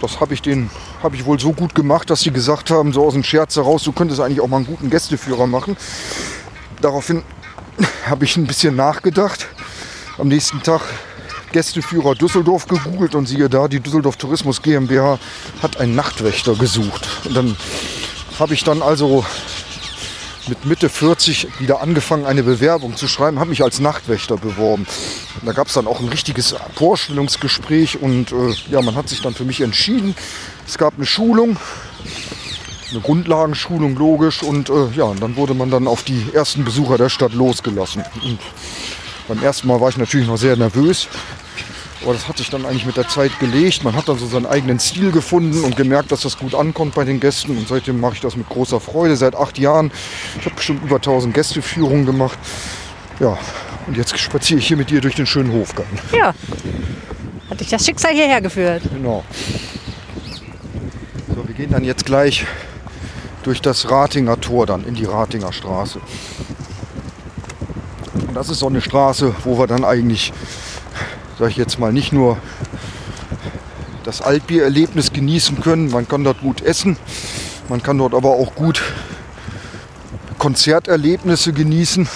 das 0.00 0.20
habe 0.20 0.34
ich 0.34 0.42
denen 0.42 0.70
habe 1.02 1.14
ich 1.14 1.24
wohl 1.24 1.38
so 1.38 1.52
gut 1.52 1.74
gemacht, 1.74 2.10
dass 2.10 2.20
sie 2.20 2.32
gesagt 2.32 2.70
haben, 2.70 2.92
so 2.92 3.06
aus 3.06 3.12
dem 3.12 3.22
Scherz 3.22 3.56
heraus, 3.56 3.84
du 3.84 3.92
könntest 3.92 4.20
eigentlich 4.20 4.40
auch 4.40 4.48
mal 4.48 4.56
einen 4.56 4.66
guten 4.66 4.90
Gästeführer 4.90 5.46
machen. 5.46 5.76
Daraufhin 6.80 7.22
habe 8.06 8.24
ich 8.24 8.36
ein 8.36 8.46
bisschen 8.46 8.76
nachgedacht. 8.76 9.46
Am 10.18 10.28
nächsten 10.28 10.62
Tag 10.62 10.82
Gästeführer 11.52 12.14
Düsseldorf 12.14 12.66
gegoogelt 12.66 13.14
und 13.14 13.26
siehe 13.26 13.48
da, 13.48 13.68
die 13.68 13.80
Düsseldorf 13.80 14.16
Tourismus 14.16 14.62
GmbH 14.62 15.18
hat 15.62 15.78
einen 15.78 15.94
Nachtwächter 15.94 16.54
gesucht. 16.54 17.08
Und 17.24 17.36
dann 17.36 17.56
habe 18.38 18.54
ich 18.54 18.64
dann 18.64 18.82
also 18.82 19.24
mit 20.48 20.64
Mitte 20.64 20.88
40 20.88 21.48
wieder 21.58 21.80
angefangen, 21.82 22.26
eine 22.26 22.42
Bewerbung 22.42 22.96
zu 22.96 23.06
schreiben, 23.08 23.38
habe 23.38 23.50
mich 23.50 23.62
als 23.62 23.80
Nachtwächter 23.80 24.36
beworben. 24.36 24.86
Und 25.40 25.46
da 25.46 25.52
gab 25.52 25.68
es 25.68 25.74
dann 25.74 25.86
auch 25.86 26.00
ein 26.00 26.08
richtiges 26.08 26.54
Vorstellungsgespräch 26.74 28.00
und 28.00 28.32
äh, 28.32 28.54
ja, 28.70 28.80
man 28.82 28.94
hat 28.94 29.08
sich 29.08 29.20
dann 29.20 29.34
für 29.34 29.44
mich 29.44 29.60
entschieden. 29.60 30.14
Es 30.66 30.78
gab 30.78 30.94
eine 30.96 31.06
Schulung, 31.06 31.56
eine 32.90 33.00
Grundlagenschulung 33.00 33.96
logisch 33.96 34.42
und 34.42 34.70
äh, 34.70 34.88
ja, 34.94 35.12
dann 35.20 35.36
wurde 35.36 35.54
man 35.54 35.70
dann 35.70 35.86
auf 35.86 36.02
die 36.02 36.26
ersten 36.32 36.64
Besucher 36.64 36.96
der 36.96 37.08
Stadt 37.08 37.34
losgelassen. 37.34 38.02
Und 38.22 38.38
beim 39.26 39.42
ersten 39.42 39.68
Mal 39.68 39.80
war 39.80 39.90
ich 39.90 39.98
natürlich 39.98 40.26
noch 40.26 40.38
sehr 40.38 40.56
nervös, 40.56 41.08
aber 42.02 42.12
das 42.12 42.28
hat 42.28 42.38
sich 42.38 42.48
dann 42.48 42.64
eigentlich 42.64 42.86
mit 42.86 42.96
der 42.96 43.08
Zeit 43.08 43.38
gelegt. 43.40 43.84
Man 43.84 43.94
hat 43.94 44.08
dann 44.08 44.18
so 44.18 44.26
seinen 44.26 44.46
eigenen 44.46 44.78
Stil 44.78 45.10
gefunden 45.10 45.64
und 45.64 45.76
gemerkt, 45.76 46.12
dass 46.12 46.22
das 46.22 46.38
gut 46.38 46.54
ankommt 46.54 46.94
bei 46.94 47.04
den 47.04 47.20
Gästen. 47.20 47.56
Und 47.58 47.68
seitdem 47.68 48.00
mache 48.00 48.14
ich 48.14 48.20
das 48.20 48.36
mit 48.36 48.48
großer 48.48 48.80
Freude. 48.80 49.16
Seit 49.16 49.34
acht 49.34 49.58
Jahren. 49.58 49.90
Ich 50.38 50.46
habe 50.46 50.54
bestimmt 50.54 50.84
über 50.84 50.96
1000 50.96 51.34
Gästeführungen 51.34 52.06
gemacht. 52.06 52.38
Ja, 53.18 53.36
und 53.86 53.96
jetzt 53.96 54.16
spaziere 54.18 54.60
ich 54.60 54.68
hier 54.68 54.76
mit 54.76 54.90
dir 54.90 55.00
durch 55.00 55.16
den 55.16 55.26
schönen 55.26 55.52
Hofgarten. 55.52 55.98
Ja. 56.16 56.34
Hat 57.50 57.60
dich 57.60 57.68
das 57.68 57.84
Schicksal 57.84 58.12
hierher 58.12 58.40
geführt? 58.40 58.82
Genau. 58.92 59.24
So, 61.34 61.46
wir 61.46 61.54
gehen 61.54 61.72
dann 61.72 61.82
jetzt 61.82 62.06
gleich 62.06 62.46
durch 63.42 63.60
das 63.60 63.90
Ratinger 63.90 64.40
Tor 64.40 64.66
dann 64.66 64.84
in 64.84 64.94
die 64.94 65.04
Ratinger 65.04 65.52
Straße. 65.52 66.00
Und 68.26 68.34
das 68.34 68.48
ist 68.48 68.58
so 68.58 68.66
eine 68.66 68.80
Straße, 68.80 69.34
wo 69.44 69.58
wir 69.58 69.66
dann 69.66 69.84
eigentlich 69.84 70.32
sage 71.38 71.52
ich 71.52 71.56
jetzt 71.56 71.78
mal, 71.78 71.92
nicht 71.92 72.12
nur 72.12 72.36
das 74.04 74.20
Altbiererlebnis 74.20 75.12
genießen 75.12 75.60
können. 75.60 75.90
Man 75.90 76.08
kann 76.08 76.24
dort 76.24 76.40
gut 76.40 76.62
essen, 76.62 76.96
man 77.68 77.82
kann 77.82 77.98
dort 77.98 78.14
aber 78.14 78.30
auch 78.30 78.54
gut 78.54 78.82
Konzerterlebnisse 80.38 81.52
genießen. 81.52 82.08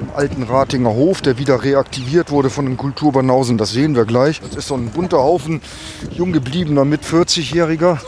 Im 0.00 0.10
alten 0.14 0.42
Ratinger 0.42 0.90
Hof, 0.90 1.22
der 1.22 1.38
wieder 1.38 1.62
reaktiviert 1.62 2.30
wurde 2.30 2.50
von 2.50 2.66
den 2.66 2.76
Kulturbanausen, 2.76 3.56
das 3.56 3.70
sehen 3.70 3.94
wir 3.94 4.04
gleich. 4.04 4.40
Das 4.40 4.54
ist 4.54 4.68
so 4.68 4.74
ein 4.74 4.90
bunter 4.90 5.18
Haufen 5.18 5.62
jung 6.10 6.32
gebliebener 6.32 6.84
mit 6.84 7.02
40-Jähriger. 7.02 7.98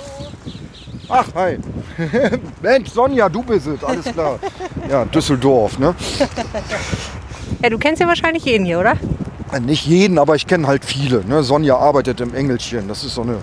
Ach, 1.09 1.27
hi. 1.35 1.59
Mensch, 2.63 2.91
Sonja, 2.91 3.29
du 3.29 3.43
bist 3.43 3.67
es, 3.67 3.83
alles 3.83 4.05
klar. 4.05 4.39
Ja, 4.89 5.05
Düsseldorf, 5.07 5.79
ne? 5.79 5.95
Ja, 7.63 7.71
du 7.71 7.79
kennst 7.79 8.01
ja 8.01 8.07
wahrscheinlich 8.07 8.45
jeden 8.45 8.67
hier, 8.67 8.79
oder? 8.79 8.97
Nicht 9.61 9.87
jeden, 9.87 10.19
aber 10.19 10.35
ich 10.35 10.47
kenne 10.47 10.67
halt 10.67 10.85
viele. 10.85 11.25
Ne? 11.25 11.43
Sonja 11.43 11.77
arbeitet 11.77 12.21
im 12.21 12.35
Engelchen. 12.35 12.87
Das 12.87 13.03
ist 13.05 13.15
so 13.15 13.23
eine, 13.23 13.39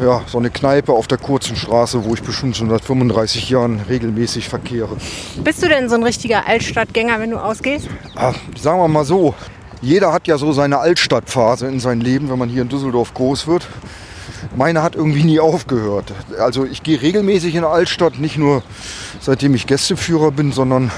ja, 0.00 0.22
so 0.26 0.38
eine 0.38 0.50
Kneipe 0.50 0.92
auf 0.92 1.06
der 1.06 1.18
kurzen 1.18 1.54
Straße, 1.54 2.04
wo 2.04 2.14
ich 2.14 2.22
bestimmt 2.22 2.56
schon 2.56 2.68
seit 2.68 2.84
35 2.84 3.48
Jahren 3.50 3.80
regelmäßig 3.88 4.48
verkehre. 4.48 4.96
Bist 5.44 5.62
du 5.62 5.68
denn 5.68 5.88
so 5.88 5.94
ein 5.94 6.02
richtiger 6.02 6.46
Altstadtgänger, 6.46 7.20
wenn 7.20 7.30
du 7.30 7.38
ausgehst? 7.38 7.88
Ach, 8.16 8.34
sagen 8.60 8.80
wir 8.80 8.88
mal 8.88 9.04
so, 9.04 9.34
jeder 9.80 10.12
hat 10.12 10.26
ja 10.26 10.36
so 10.36 10.52
seine 10.52 10.78
Altstadtphase 10.78 11.68
in 11.68 11.78
seinem 11.78 12.00
Leben, 12.00 12.28
wenn 12.28 12.38
man 12.38 12.48
hier 12.48 12.62
in 12.62 12.68
Düsseldorf 12.68 13.14
groß 13.14 13.46
wird. 13.46 13.68
Meine 14.56 14.82
hat 14.82 14.96
irgendwie 14.96 15.22
nie 15.22 15.38
aufgehört. 15.38 16.12
Also 16.38 16.64
ich 16.64 16.82
gehe 16.82 17.00
regelmäßig 17.00 17.54
in 17.54 17.62
Altstadt, 17.64 18.18
nicht 18.18 18.38
nur 18.38 18.62
seitdem 19.20 19.54
ich 19.54 19.66
Gästeführer 19.66 20.32
bin, 20.32 20.50
sondern 20.50 20.90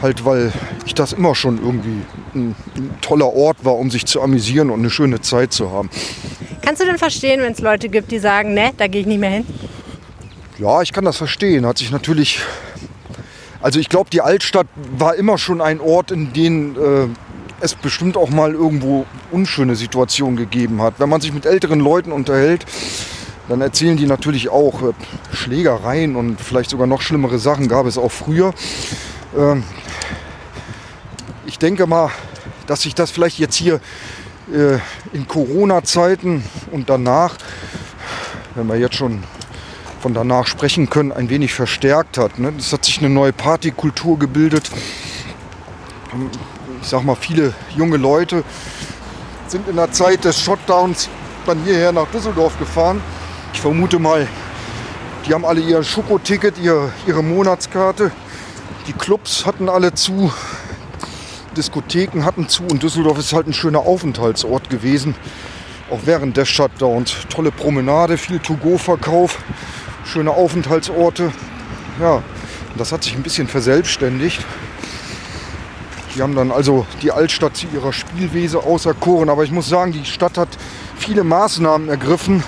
Halt, 0.00 0.24
weil 0.24 0.52
ich 0.86 0.94
das 0.94 1.12
immer 1.12 1.34
schon 1.34 1.58
irgendwie 1.58 2.02
ein, 2.34 2.54
ein, 2.76 2.90
toller 3.00 3.32
Ort 3.32 3.64
war, 3.64 3.76
um 3.76 3.90
sich 3.90 4.06
zu 4.06 4.22
amüsieren 4.22 4.70
und 4.70 4.78
eine 4.78 4.90
schöne 4.90 5.20
Zeit 5.20 5.52
zu 5.52 5.72
haben. 5.72 5.90
Kannst 6.62 6.80
du 6.80 6.86
denn 6.86 6.98
verstehen, 6.98 7.40
wenn 7.40 7.52
es 7.52 7.60
Leute 7.60 7.88
gibt, 7.88 8.12
die 8.12 8.20
sagen, 8.20 8.54
ne, 8.54 8.70
da 8.76 8.86
gehe 8.86 9.00
ich 9.00 9.06
nicht 9.08 9.18
mehr 9.18 9.30
hin? 9.30 9.46
Ja, 10.58 10.82
ich 10.82 10.92
kann 10.92 11.04
das 11.04 11.16
verstehen. 11.16 11.66
Hat 11.66 11.78
sich 11.78 11.90
natürlich. 11.90 12.40
Also 13.60 13.80
ich 13.80 13.88
glaube, 13.88 14.08
die 14.10 14.20
Altstadt 14.20 14.68
war 14.96 15.16
immer 15.16 15.36
schon 15.36 15.60
ein 15.60 15.80
Ort, 15.80 16.12
in 16.12 16.32
dem 16.32 16.76
äh, 16.76 17.08
es 17.60 17.74
bestimmt 17.74 18.16
auch 18.16 18.30
mal 18.30 18.52
irgendwo 18.52 19.06
unschöne 19.30 19.76
Situationen 19.76 20.36
gegeben 20.36 20.80
hat. 20.82 20.94
Wenn 20.98 21.08
man 21.08 21.20
sich 21.20 21.32
mit 21.32 21.46
älteren 21.46 21.80
Leuten 21.80 22.12
unterhält, 22.12 22.64
dann 23.48 23.60
erzählen 23.60 23.96
die 23.96 24.06
natürlich 24.06 24.50
auch 24.50 24.82
äh, 24.82 24.92
Schlägereien 25.32 26.16
und 26.16 26.40
vielleicht 26.40 26.70
sogar 26.70 26.86
noch 26.86 27.00
schlimmere 27.00 27.38
Sachen 27.38 27.68
gab 27.68 27.86
es 27.86 27.98
auch 27.98 28.12
früher. 28.12 28.52
Ähm, 29.36 29.64
ich 31.46 31.58
denke 31.58 31.86
mal, 31.86 32.10
dass 32.66 32.82
sich 32.82 32.94
das 32.94 33.10
vielleicht 33.10 33.38
jetzt 33.38 33.56
hier 33.56 33.80
äh, 34.52 34.78
in 35.12 35.26
Corona-Zeiten 35.26 36.44
und 36.70 36.90
danach, 36.90 37.36
wenn 38.54 38.66
wir 38.66 38.76
jetzt 38.76 38.96
schon 38.96 39.24
von 40.00 40.14
danach 40.14 40.46
sprechen 40.46 40.90
können, 40.90 41.10
ein 41.10 41.28
wenig 41.30 41.52
verstärkt 41.54 42.18
hat. 42.18 42.38
Ne? 42.38 42.52
Es 42.58 42.72
hat 42.72 42.84
sich 42.84 42.98
eine 42.98 43.08
neue 43.08 43.32
Partykultur 43.32 44.18
gebildet. 44.18 44.70
Ich 46.82 46.88
sag 46.88 47.04
mal, 47.04 47.16
viele 47.16 47.52
junge 47.76 47.96
Leute 47.96 48.44
sind 49.46 49.68
in 49.68 49.76
der 49.76 49.90
Zeit 49.92 50.24
des 50.24 50.40
Shutdowns 50.40 51.08
dann 51.46 51.62
hierher 51.64 51.92
nach 51.92 52.06
Düsseldorf 52.08 52.58
gefahren. 52.58 53.00
Ich 53.52 53.60
vermute 53.60 53.98
mal, 53.98 54.26
die 55.26 55.34
haben 55.34 55.44
alle 55.44 55.60
ihr 55.60 55.82
Schokoticket, 55.82 56.58
ihre, 56.58 56.92
ihre 57.06 57.22
Monatskarte. 57.22 58.10
Die 58.86 58.92
Clubs 58.92 59.44
hatten 59.44 59.68
alle 59.68 59.94
zu, 59.94 60.32
Diskotheken 61.56 62.24
hatten 62.24 62.48
zu 62.48 62.62
und 62.64 62.82
Düsseldorf 62.82 63.18
ist 63.18 63.32
halt 63.32 63.46
ein 63.46 63.52
schöner 63.52 63.80
Aufenthaltsort 63.80 64.70
gewesen. 64.70 65.14
Auch 65.90 66.00
während 66.04 66.36
des 66.36 66.48
Shutdowns. 66.48 67.14
Tolle 67.28 67.50
Promenade, 67.50 68.18
viel 68.18 68.38
To-Go-Verkauf, 68.38 69.38
schöne 70.04 70.30
Aufenthaltsorte. 70.30 71.32
Ja, 72.00 72.22
das 72.76 72.92
hat 72.92 73.02
sich 73.02 73.14
ein 73.14 73.22
bisschen 73.22 73.48
verselbstständigt. 73.48 74.44
Die 76.18 76.22
haben 76.24 76.34
dann 76.34 76.50
also 76.50 76.84
die 77.00 77.12
Altstadt 77.12 77.56
zu 77.56 77.68
ihrer 77.72 77.92
Spielwese 77.92 78.58
auserkoren. 78.58 79.28
Aber 79.28 79.44
ich 79.44 79.52
muss 79.52 79.68
sagen, 79.68 79.92
die 79.92 80.04
Stadt 80.04 80.36
hat 80.36 80.48
viele 80.96 81.22
Maßnahmen 81.22 81.88
ergriffen, 81.88 82.42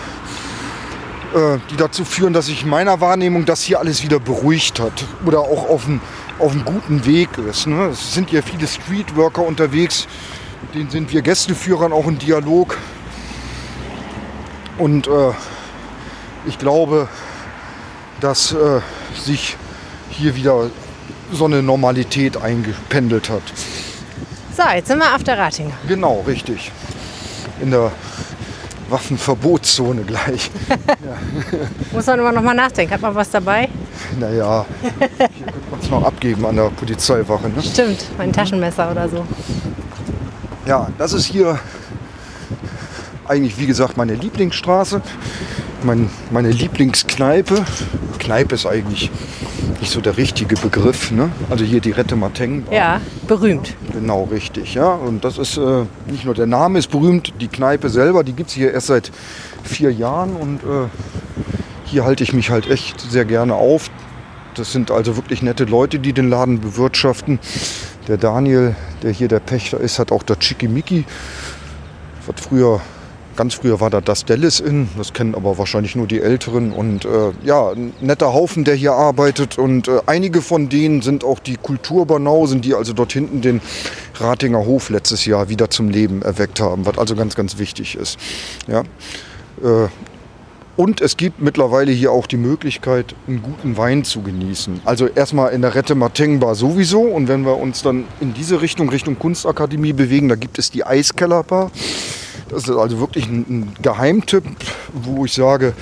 äh, 1.36 1.58
die 1.70 1.76
dazu 1.76 2.04
führen, 2.04 2.32
dass 2.32 2.46
sich 2.46 2.66
meiner 2.66 3.00
Wahrnehmung 3.00 3.44
das 3.44 3.62
hier 3.62 3.78
alles 3.78 4.02
wieder 4.02 4.18
beruhigt 4.18 4.80
hat. 4.80 5.04
Oder 5.24 5.38
auch 5.38 5.68
auf 5.68 5.86
ein 5.86 6.00
auf 6.40 6.50
einem 6.50 6.64
guten 6.64 7.06
Weg 7.06 7.28
ist. 7.38 7.68
Ne? 7.68 7.90
Es 7.92 8.12
sind 8.12 8.32
ja 8.32 8.42
viele 8.42 8.66
Streetworker 8.66 9.42
unterwegs, 9.42 10.08
mit 10.62 10.74
denen 10.74 10.90
sind 10.90 11.12
wir 11.12 11.22
Gästeführern 11.22 11.92
auch 11.92 12.08
in 12.08 12.18
Dialog. 12.18 12.76
Und 14.78 15.06
äh, 15.06 15.30
ich 16.46 16.58
glaube, 16.58 17.08
dass 18.20 18.52
äh, 18.52 18.80
sich 19.14 19.56
hier 20.08 20.34
wieder 20.34 20.70
so 21.32 21.44
eine 21.44 21.62
Normalität 21.62 22.36
eingependelt 22.36 23.30
hat. 23.30 23.42
So, 24.56 24.62
jetzt 24.74 24.88
sind 24.88 24.98
wir 24.98 25.14
auf 25.14 25.22
der 25.24 25.38
Ratinger. 25.38 25.72
Genau, 25.86 26.22
richtig. 26.26 26.70
In 27.60 27.70
der 27.70 27.92
Waffenverbotszone 28.88 30.02
gleich. 30.02 30.50
Muss 31.92 32.06
man 32.06 32.18
immer 32.18 32.32
noch 32.32 32.42
mal 32.42 32.54
nachdenken. 32.54 32.92
Hat 32.92 33.00
man 33.00 33.14
was 33.14 33.30
dabei? 33.30 33.68
Naja, 34.18 34.66
hier 34.80 35.08
könnte 35.08 35.70
man 35.70 35.80
es 35.80 35.90
noch 35.90 36.04
abgeben 36.04 36.44
an 36.46 36.56
der 36.56 36.70
Polizeiwache. 36.70 37.48
Ne? 37.48 37.62
Stimmt, 37.62 38.04
mein 38.18 38.32
Taschenmesser 38.32 38.90
oder 38.90 39.08
so. 39.08 39.24
Ja, 40.66 40.88
das 40.98 41.12
ist 41.12 41.26
hier 41.26 41.58
eigentlich, 43.26 43.58
wie 43.58 43.66
gesagt, 43.66 43.96
meine 43.96 44.14
Lieblingsstraße, 44.14 45.00
mein, 45.84 46.10
meine 46.30 46.50
Lieblingskneipe. 46.50 47.64
Kneipe 48.18 48.54
ist 48.56 48.66
eigentlich 48.66 49.10
nicht 49.80 49.90
so 49.90 50.00
der 50.00 50.16
richtige 50.16 50.56
Begriff. 50.56 51.10
Ne? 51.10 51.30
Also 51.48 51.64
hier 51.64 51.80
die 51.80 51.90
Rette 51.90 52.16
Mateng. 52.16 52.64
Ja, 52.70 53.00
berühmt. 53.26 53.74
Genau, 53.92 54.24
richtig. 54.24 54.74
Ja. 54.74 54.92
Und 54.92 55.24
das 55.24 55.38
ist 55.38 55.56
äh, 55.56 55.84
nicht 56.06 56.24
nur 56.24 56.34
der 56.34 56.46
Name 56.46 56.78
ist 56.78 56.90
berühmt, 56.90 57.32
die 57.40 57.48
Kneipe 57.48 57.88
selber, 57.88 58.22
die 58.22 58.32
gibt 58.32 58.50
es 58.50 58.54
hier 58.54 58.72
erst 58.72 58.88
seit 58.88 59.10
vier 59.64 59.92
Jahren 59.92 60.36
und 60.36 60.62
äh, 60.62 60.88
hier 61.84 62.04
halte 62.04 62.22
ich 62.22 62.32
mich 62.32 62.50
halt 62.50 62.70
echt 62.70 63.00
sehr 63.00 63.24
gerne 63.24 63.54
auf. 63.54 63.90
Das 64.54 64.72
sind 64.72 64.90
also 64.90 65.16
wirklich 65.16 65.42
nette 65.42 65.64
Leute, 65.64 65.98
die 65.98 66.12
den 66.12 66.28
Laden 66.28 66.60
bewirtschaften. 66.60 67.38
Der 68.08 68.16
Daniel, 68.16 68.74
der 69.02 69.12
hier 69.12 69.28
der 69.28 69.40
Pächter 69.40 69.80
ist, 69.80 69.98
hat 69.98 70.12
auch 70.12 70.22
das 70.22 70.38
Chickimicki, 70.38 71.04
was 72.26 72.44
früher 72.44 72.80
Ganz 73.40 73.54
früher 73.54 73.80
war 73.80 73.88
da 73.88 74.02
das 74.02 74.26
Dallas 74.26 74.60
in, 74.60 74.90
das 74.98 75.14
kennen 75.14 75.34
aber 75.34 75.56
wahrscheinlich 75.56 75.96
nur 75.96 76.06
die 76.06 76.20
Älteren. 76.20 76.72
Und 76.72 77.06
äh, 77.06 77.32
ja, 77.42 77.70
ein 77.70 77.94
netter 78.02 78.34
Haufen, 78.34 78.64
der 78.64 78.74
hier 78.74 78.92
arbeitet. 78.92 79.56
Und 79.56 79.88
äh, 79.88 80.00
einige 80.04 80.42
von 80.42 80.68
denen 80.68 81.00
sind 81.00 81.24
auch 81.24 81.38
die 81.38 81.56
Kulturbanausen, 81.56 82.60
die 82.60 82.74
also 82.74 82.92
dort 82.92 83.14
hinten 83.14 83.40
den 83.40 83.62
Ratinger 84.16 84.66
Hof 84.66 84.90
letztes 84.90 85.24
Jahr 85.24 85.48
wieder 85.48 85.70
zum 85.70 85.88
Leben 85.88 86.20
erweckt 86.20 86.60
haben, 86.60 86.84
was 86.84 86.98
also 86.98 87.16
ganz, 87.16 87.34
ganz 87.34 87.56
wichtig 87.56 87.94
ist. 87.94 88.18
Ja. 88.66 88.80
Äh, 89.62 89.88
und 90.76 91.00
es 91.00 91.16
gibt 91.16 91.40
mittlerweile 91.40 91.92
hier 91.92 92.12
auch 92.12 92.26
die 92.26 92.36
Möglichkeit, 92.36 93.14
einen 93.26 93.40
guten 93.40 93.78
Wein 93.78 94.04
zu 94.04 94.20
genießen. 94.20 94.82
Also 94.84 95.06
erstmal 95.06 95.54
in 95.54 95.62
der 95.62 95.74
Rette 95.74 95.94
Mateng 95.94 96.40
Bar 96.40 96.56
sowieso. 96.56 97.00
Und 97.00 97.28
wenn 97.28 97.46
wir 97.46 97.56
uns 97.56 97.80
dann 97.80 98.04
in 98.20 98.34
diese 98.34 98.60
Richtung, 98.60 98.90
Richtung 98.90 99.18
Kunstakademie 99.18 99.94
bewegen, 99.94 100.28
da 100.28 100.34
gibt 100.34 100.58
es 100.58 100.70
die 100.70 100.84
Eiskellerbar. 100.84 101.70
Das 102.50 102.64
ist 102.64 102.70
also 102.70 102.98
wirklich 102.98 103.26
ein, 103.26 103.74
Geheimtipp, 103.80 104.44
wo 104.92 105.24
ich 105.24 105.32
sage, 105.32 105.72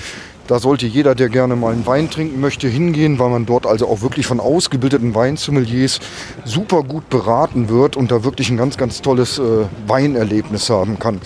Da 0.47 0.59
sollte 0.59 0.87
jeder, 0.87 1.15
der 1.15 1.29
gerne 1.29 1.57
mal 1.57 1.75
einen 1.75 1.85
Wein 1.85 2.09
trinken 2.09 2.41
möchte, 2.41 2.69
hingehen, 2.69 3.19
weil 3.19 3.29
man 3.29 3.45
dort 3.45 3.67
also 3.67 3.87
auch 3.87 4.01
wirklich 4.01 4.27
von 4.27 4.41
ausgebildeten 4.41 5.15
Weinsommeliers 5.15 6.01
super 6.47 6.83
gut 6.85 7.11
beraten 7.11 7.69
wird 7.69 7.97
und 7.99 8.11
da 8.11 8.25
wirklich 8.25 8.49
ein 8.49 8.57
ganz, 8.57 8.79
ganz 8.79 9.03
tolles 9.03 9.39
äh, 9.39 9.67
Weinerlebnis 9.87 10.71
haben 10.71 10.99
kann. 10.99 11.21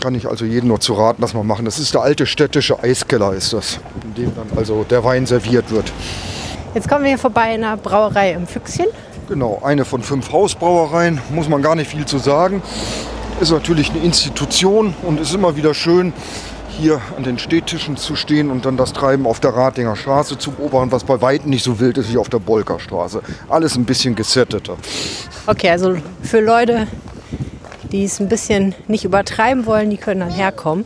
Kann 0.00 0.14
ich 0.14 0.28
also 0.28 0.44
jedem 0.44 0.68
nur 0.68 0.78
zu 0.78 0.92
raten, 0.94 1.20
das 1.20 1.34
mal 1.34 1.42
machen. 1.42 1.64
Das 1.64 1.80
ist 1.80 1.94
der 1.94 2.02
alte 2.02 2.26
städtische 2.26 2.80
Eiskeller, 2.80 3.32
ist 3.32 3.52
das, 3.52 3.80
in 4.04 4.14
dem 4.14 4.32
dann 4.36 4.56
also 4.56 4.84
der 4.84 5.02
Wein 5.02 5.26
serviert 5.26 5.72
wird. 5.72 5.92
Jetzt 6.76 6.88
kommen 6.88 7.02
wir 7.02 7.08
hier 7.08 7.18
vorbei 7.18 7.56
in 7.56 7.64
einer 7.64 7.76
Brauerei 7.76 8.34
im 8.34 8.46
Füchschen. 8.46 8.86
Genau, 9.28 9.62
eine 9.64 9.84
von 9.84 10.02
fünf 10.02 10.30
Hausbrauereien, 10.30 11.20
muss 11.30 11.48
man 11.48 11.60
gar 11.60 11.74
nicht 11.74 11.90
viel 11.90 12.06
zu 12.06 12.18
sagen. 12.18 12.62
Ist 13.40 13.50
natürlich 13.50 13.90
eine 13.90 14.00
Institution 14.00 14.94
und 15.02 15.20
ist 15.20 15.34
immer 15.34 15.56
wieder 15.56 15.74
schön, 15.74 16.12
hier 16.78 17.00
an 17.16 17.24
den 17.24 17.38
Städtischen 17.38 17.96
zu 17.96 18.16
stehen 18.16 18.50
und 18.50 18.64
dann 18.64 18.76
das 18.76 18.92
Treiben 18.92 19.26
auf 19.26 19.40
der 19.40 19.54
Ratinger 19.54 19.96
Straße 19.96 20.38
zu 20.38 20.52
beobachten, 20.52 20.92
was 20.92 21.04
bei 21.04 21.20
weitem 21.20 21.50
nicht 21.50 21.64
so 21.64 21.78
wild 21.78 21.98
ist 21.98 22.12
wie 22.12 22.18
auf 22.18 22.28
der 22.28 22.38
Bolkerstraße. 22.38 23.22
Alles 23.48 23.76
ein 23.76 23.84
bisschen 23.84 24.14
gesetteter. 24.14 24.76
Okay, 25.46 25.70
also 25.70 25.96
für 26.22 26.40
Leute, 26.40 26.86
die 27.92 28.04
es 28.04 28.20
ein 28.20 28.28
bisschen 28.28 28.74
nicht 28.88 29.04
übertreiben 29.04 29.66
wollen, 29.66 29.90
die 29.90 29.98
können 29.98 30.20
dann 30.20 30.30
herkommen. 30.30 30.84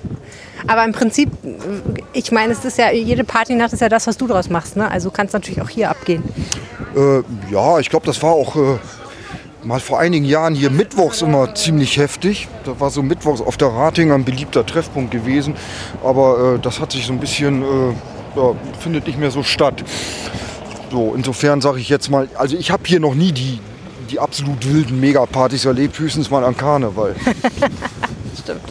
Aber 0.66 0.84
im 0.84 0.92
Prinzip, 0.92 1.30
ich 2.12 2.32
meine, 2.32 2.52
es 2.52 2.64
ist 2.64 2.78
ja, 2.78 2.90
jede 2.90 3.24
Partynacht 3.24 3.72
ist 3.72 3.80
ja 3.80 3.88
das, 3.88 4.06
was 4.06 4.16
du 4.16 4.26
draus 4.26 4.50
machst. 4.50 4.76
Ne? 4.76 4.90
Also 4.90 5.10
kannst 5.10 5.32
natürlich 5.32 5.62
auch 5.62 5.68
hier 5.68 5.90
abgehen. 5.90 6.22
Äh, 6.96 7.22
ja, 7.52 7.78
ich 7.78 7.88
glaube, 7.90 8.06
das 8.06 8.22
war 8.22 8.32
auch 8.32 8.56
äh, 8.56 8.78
mal 9.64 9.80
vor 9.80 9.98
einigen 9.98 10.24
Jahren 10.24 10.54
hier 10.54 10.70
mittwochs 10.70 11.22
immer 11.22 11.54
ziemlich 11.54 11.96
heftig. 11.96 12.48
Da 12.64 12.78
war 12.80 12.90
so 12.90 13.02
mittwochs 13.02 13.40
auf 13.40 13.56
der 13.56 13.68
Ratinger 13.68 14.14
ein 14.14 14.24
beliebter 14.24 14.64
Treffpunkt 14.64 15.10
gewesen. 15.10 15.54
Aber 16.04 16.54
äh, 16.54 16.58
das 16.58 16.80
hat 16.80 16.92
sich 16.92 17.06
so 17.06 17.12
ein 17.12 17.20
bisschen, 17.20 17.62
äh, 17.62 17.66
ja, 18.36 18.54
findet 18.80 19.06
nicht 19.06 19.18
mehr 19.18 19.30
so 19.30 19.42
statt. 19.42 19.84
So, 20.90 21.14
insofern 21.14 21.60
sage 21.60 21.80
ich 21.80 21.88
jetzt 21.88 22.10
mal, 22.10 22.28
also 22.36 22.56
ich 22.56 22.70
habe 22.70 22.82
hier 22.86 23.00
noch 23.00 23.14
nie 23.14 23.32
die, 23.32 23.60
die 24.10 24.18
absolut 24.18 24.72
wilden 24.72 25.00
Megapartys 25.00 25.64
erlebt, 25.64 25.98
höchstens 25.98 26.30
mal 26.30 26.44
an 26.44 26.56
Karneval. 26.56 27.14
Stimmt. 28.38 28.62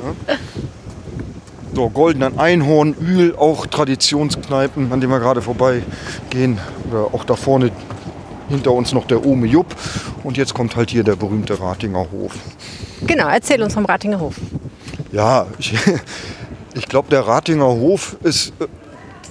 So, 1.75 1.89
Goldenen 1.89 2.39
Einhorn, 2.39 2.95
Ühl, 2.99 3.35
auch 3.35 3.67
Traditionskneipen, 3.67 4.91
an 4.91 4.99
denen 4.99 5.11
wir 5.11 5.19
gerade 5.19 5.43
vorbeigehen. 5.43 6.57
Oder 6.89 7.13
auch 7.13 7.23
da 7.23 7.35
vorne 7.35 7.71
hinter 8.49 8.71
uns 8.71 8.93
noch 8.93 9.05
der 9.05 9.25
Ome 9.25 9.47
Jupp. 9.47 9.75
Und 10.23 10.37
jetzt 10.37 10.53
kommt 10.53 10.75
halt 10.75 10.91
hier 10.91 11.03
der 11.03 11.15
berühmte 11.15 11.59
Ratinger 11.59 12.07
Hof. 12.11 12.33
Genau, 13.05 13.27
erzähl 13.27 13.61
uns 13.61 13.73
vom 13.73 13.85
Ratinger 13.85 14.19
Hof. 14.19 14.35
Ja, 15.11 15.47
ich, 15.59 15.73
ich 16.73 16.87
glaube, 16.87 17.09
der 17.09 17.21
Ratinger 17.21 17.67
Hof 17.67 18.17
ist 18.23 18.53
äh, 18.59 18.67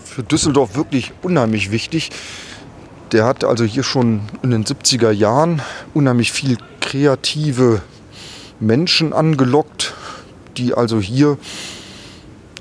für 0.05 0.23
Düsseldorf 0.23 0.77
wirklich 0.77 1.13
unheimlich 1.23 1.71
wichtig. 1.71 2.11
Der 3.13 3.25
hat 3.25 3.45
also 3.45 3.65
hier 3.65 3.83
schon 3.83 4.23
in 4.43 4.51
den 4.51 4.65
70er 4.65 5.11
Jahren 5.11 5.63
unheimlich 5.95 6.33
viel 6.33 6.57
kreative 6.81 7.83
Menschen 8.59 9.13
angelockt, 9.13 9.95
die 10.57 10.75
also 10.75 11.01
hier 11.01 11.39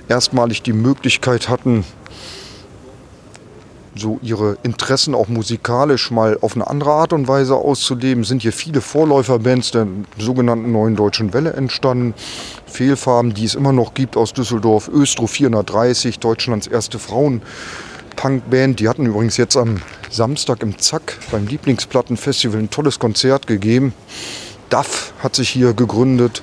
erstmalig 0.08 0.62
die 0.62 0.74
Möglichkeit 0.74 1.50
hatten, 1.50 1.84
so 3.96 4.20
ihre 4.22 4.58
Interessen 4.64 5.16
auch 5.16 5.28
musikalisch 5.28 6.12
mal 6.12 6.38
auf 6.42 6.56
eine 6.56 6.68
andere 6.68 6.92
Art 6.92 7.14
und 7.14 7.28
Weise 7.28 7.56
auszuleben, 7.56 8.24
sind 8.24 8.42
hier 8.42 8.52
viele 8.52 8.82
Vorläuferbands 8.82 9.72
der 9.72 9.88
sogenannten 10.18 10.72
Neuen 10.72 10.96
Deutschen 10.96 11.34
Welle 11.34 11.54
entstanden. 11.54 12.14
Fehlfarben, 12.66 13.34
die 13.34 13.46
es 13.46 13.56
immer 13.56 13.72
noch 13.72 13.94
gibt 13.94 14.18
aus 14.18 14.34
Düsseldorf, 14.34 14.90
Östro 14.90 15.28
430, 15.28 16.20
Deutschlands 16.20 16.68
erste 16.68 17.00
Frauen-Punkband. 17.00 18.80
Die 18.80 18.90
hatten 18.90 19.06
übrigens 19.06 19.38
jetzt 19.38 19.56
am 19.56 19.78
Samstag 20.10 20.62
im 20.62 20.78
Zack 20.78 21.18
beim 21.32 21.48
Lieblingsplattenfestival 21.48 22.60
ein 22.60 22.70
tolles 22.70 23.00
Konzert 23.00 23.48
gegeben. 23.48 23.94
DAF 24.70 25.14
hat 25.20 25.36
sich 25.36 25.50
hier 25.50 25.74
gegründet. 25.74 26.42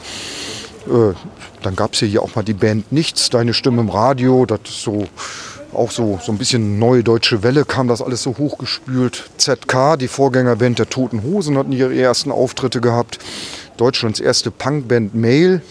Äh, 0.87 1.15
dann 1.63 1.77
gab 1.77 1.93
es 1.93 2.01
hier 2.01 2.23
auch 2.23 2.35
mal 2.35 2.43
die 2.43 2.55
Band 2.55 2.91
Nichts, 2.93 3.31
Deine 3.31 3.55
Stimme 3.55 3.83
im 3.83 3.89
Radio. 3.89 4.47
Das 4.47 4.61
ist 4.65 4.83
so 4.83 5.07
auch 5.75 5.91
so, 5.91 6.19
so 6.23 6.33
ein 6.33 6.39
bisschen 6.39 6.79
neue 6.79 7.03
deutsche 7.03 7.43
Welle 7.43 7.65
kam 7.65 7.89
das 7.89 8.03
alles 8.03 8.23
so 8.23 8.37
hochgespült. 8.39 9.31
ZK, 9.39 9.97
die 9.99 10.09
Vorgängerband 10.09 10.79
der 10.79 10.89
Toten 10.89 11.23
Hosen, 11.23 11.57
hatten 11.57 11.73
ihre 11.73 11.95
ersten 11.95 12.31
Auftritte 12.31 12.81
gehabt. 12.81 13.19
Deutschlands 13.77 14.21
erste 14.21 14.51
Punkband 14.51 15.15
Mail. 15.15 15.63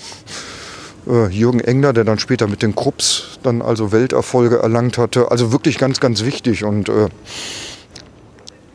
Äh, 1.07 1.27
Jürgen 1.27 1.59
Engler, 1.59 1.93
der 1.93 2.03
dann 2.03 2.19
später 2.19 2.47
mit 2.47 2.61
den 2.61 2.75
Krupps 2.75 3.39
dann 3.43 3.61
also 3.61 3.91
Welterfolge 3.91 4.57
erlangt 4.59 4.97
hatte. 4.97 5.31
Also 5.31 5.51
wirklich 5.51 5.77
ganz, 5.77 5.99
ganz 5.99 6.23
wichtig 6.23 6.63
und 6.63 6.89
äh, 6.89 7.09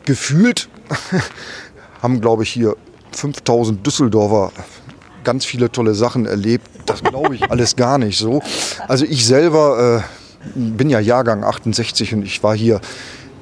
gefühlt 0.05 0.69
haben, 2.01 2.21
glaube 2.21 2.43
ich, 2.43 2.49
hier 2.49 2.75
5000 3.11 3.85
Düsseldorfer 3.85 4.51
ganz 5.23 5.45
viele 5.45 5.69
tolle 5.71 5.93
Sachen 5.93 6.25
erlebt. 6.25 6.67
Das 6.85 7.03
glaube 7.03 7.35
ich 7.35 7.51
alles 7.51 7.75
gar 7.75 7.97
nicht 7.97 8.17
so. 8.17 8.41
Also 8.87 9.03
ich 9.03 9.25
selber 9.25 10.03
äh, 10.05 10.26
bin 10.55 10.89
ja 10.89 10.99
Jahrgang 10.99 11.43
68 11.43 12.13
und 12.13 12.23
ich 12.23 12.43
war 12.43 12.55
hier, 12.55 12.81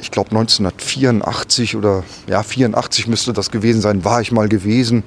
ich 0.06 0.12
glaube 0.12 0.30
1984 0.30 1.76
oder 1.76 2.04
ja 2.28 2.44
84 2.44 3.08
müsste 3.08 3.34
das 3.34 3.50
gewesen 3.50 3.82
sein, 3.82 4.06
war 4.06 4.22
ich 4.22 4.32
mal 4.32 4.48
gewesen. 4.48 5.04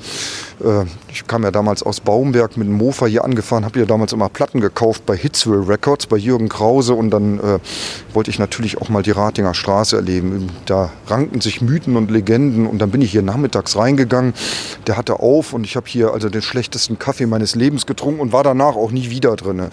Äh, 0.61 0.87
ich 1.11 1.27
kam 1.29 1.45
ja 1.45 1.53
damals 1.53 1.85
aus 1.85 2.01
Baumberg 2.01 2.57
mit 2.57 2.67
dem 2.67 2.75
Mofa 2.75 3.07
hier 3.07 3.25
angefahren, 3.25 3.65
habe 3.65 3.79
hier 3.79 3.87
damals 3.87 4.13
immer 4.13 4.29
Platten 4.29 4.61
gekauft 4.61 5.07
bei 5.07 5.17
Hitsville 5.17 5.69
Records, 5.69 6.07
bei 6.07 6.17
Jürgen 6.17 6.49
Krause 6.49 6.95
und 6.95 7.11
dann 7.11 7.39
äh, 7.39 7.61
wollte 8.13 8.31
ich 8.31 8.41
natürlich 8.41 8.79
auch 8.79 8.89
mal 8.89 9.05
die 9.05 9.13
Ratinger 9.13 9.55
Straße 9.55 9.95
erleben. 9.95 10.49
Da 10.67 10.91
ranken 11.07 11.41
sich 11.41 11.61
Mythen 11.61 11.97
und 11.97 12.11
Legenden 12.11 12.67
und 12.67 12.79
dann 12.81 12.91
bin 12.91 13.01
ich 13.01 13.13
hier 13.13 13.23
nachmittags 13.23 13.77
reingegangen. 13.77 14.35
Der 14.89 14.97
hatte 14.97 15.21
auf 15.21 15.53
und 15.53 15.63
ich 15.63 15.77
habe 15.77 15.87
hier 15.89 16.13
also 16.13 16.29
den 16.29 16.43
schlechtesten 16.43 16.99
Kaffee 16.99 17.27
meines 17.27 17.55
Lebens 17.55 17.87
getrunken 17.87 18.21
und 18.21 18.33
war 18.33 18.43
danach 18.43 18.75
auch 18.75 18.91
nie 18.91 19.11
wieder 19.11 19.37
drin. 19.37 19.61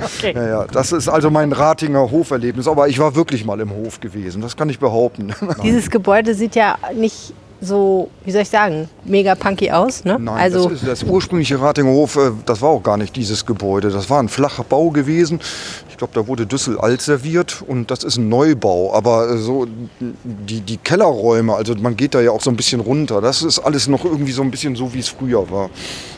okay. 0.00 0.32
ja, 0.34 0.48
ja, 0.48 0.64
das 0.64 0.92
ist 0.92 1.08
also 1.08 1.30
mein 1.30 1.52
Ratinger 1.52 2.10
Hoferlebnis, 2.10 2.66
aber 2.66 2.88
ich 2.88 2.98
war 2.98 3.14
wirklich 3.14 3.44
mal 3.44 3.60
im 3.60 3.70
Hof 3.70 4.00
gewesen, 4.00 4.13
das 4.40 4.56
kann 4.56 4.68
ich 4.68 4.78
behaupten. 4.78 5.32
Dieses 5.62 5.90
Gebäude 5.90 6.34
sieht 6.34 6.54
ja 6.54 6.76
nicht 6.94 7.34
so, 7.60 8.10
wie 8.24 8.30
soll 8.30 8.42
ich 8.42 8.50
sagen, 8.50 8.88
mega 9.04 9.34
punky 9.34 9.70
aus. 9.70 10.04
Ne? 10.04 10.18
Nein, 10.20 10.34
also 10.36 10.68
das, 10.68 10.82
ist, 10.82 10.88
das 10.88 11.02
ursprüngliche 11.02 11.60
Ratinghof, 11.60 12.16
äh, 12.16 12.30
das 12.44 12.60
war 12.60 12.70
auch 12.70 12.82
gar 12.82 12.96
nicht 12.96 13.16
dieses 13.16 13.46
Gebäude. 13.46 13.90
Das 13.90 14.10
war 14.10 14.20
ein 14.20 14.28
flacher 14.28 14.64
Bau 14.64 14.90
gewesen. 14.90 15.40
Ich 15.88 15.96
glaube, 15.96 16.12
da 16.14 16.26
wurde 16.26 16.46
Düssel 16.46 16.78
alt 16.78 17.00
serviert 17.00 17.62
und 17.66 17.90
das 17.90 18.04
ist 18.04 18.16
ein 18.16 18.28
Neubau. 18.28 18.92
Aber 18.94 19.30
äh, 19.30 19.38
so 19.38 19.66
die, 20.00 20.60
die 20.60 20.76
Kellerräume, 20.76 21.54
also 21.54 21.74
man 21.76 21.96
geht 21.96 22.14
da 22.14 22.20
ja 22.20 22.30
auch 22.30 22.42
so 22.42 22.50
ein 22.50 22.56
bisschen 22.56 22.80
runter. 22.80 23.20
Das 23.20 23.42
ist 23.42 23.58
alles 23.58 23.88
noch 23.88 24.04
irgendwie 24.04 24.32
so 24.32 24.42
ein 24.42 24.50
bisschen 24.50 24.76
so, 24.76 24.92
wie 24.92 25.00
es 25.00 25.08
früher 25.08 25.50
war. 25.50 25.70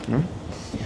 Ne? 0.07 0.23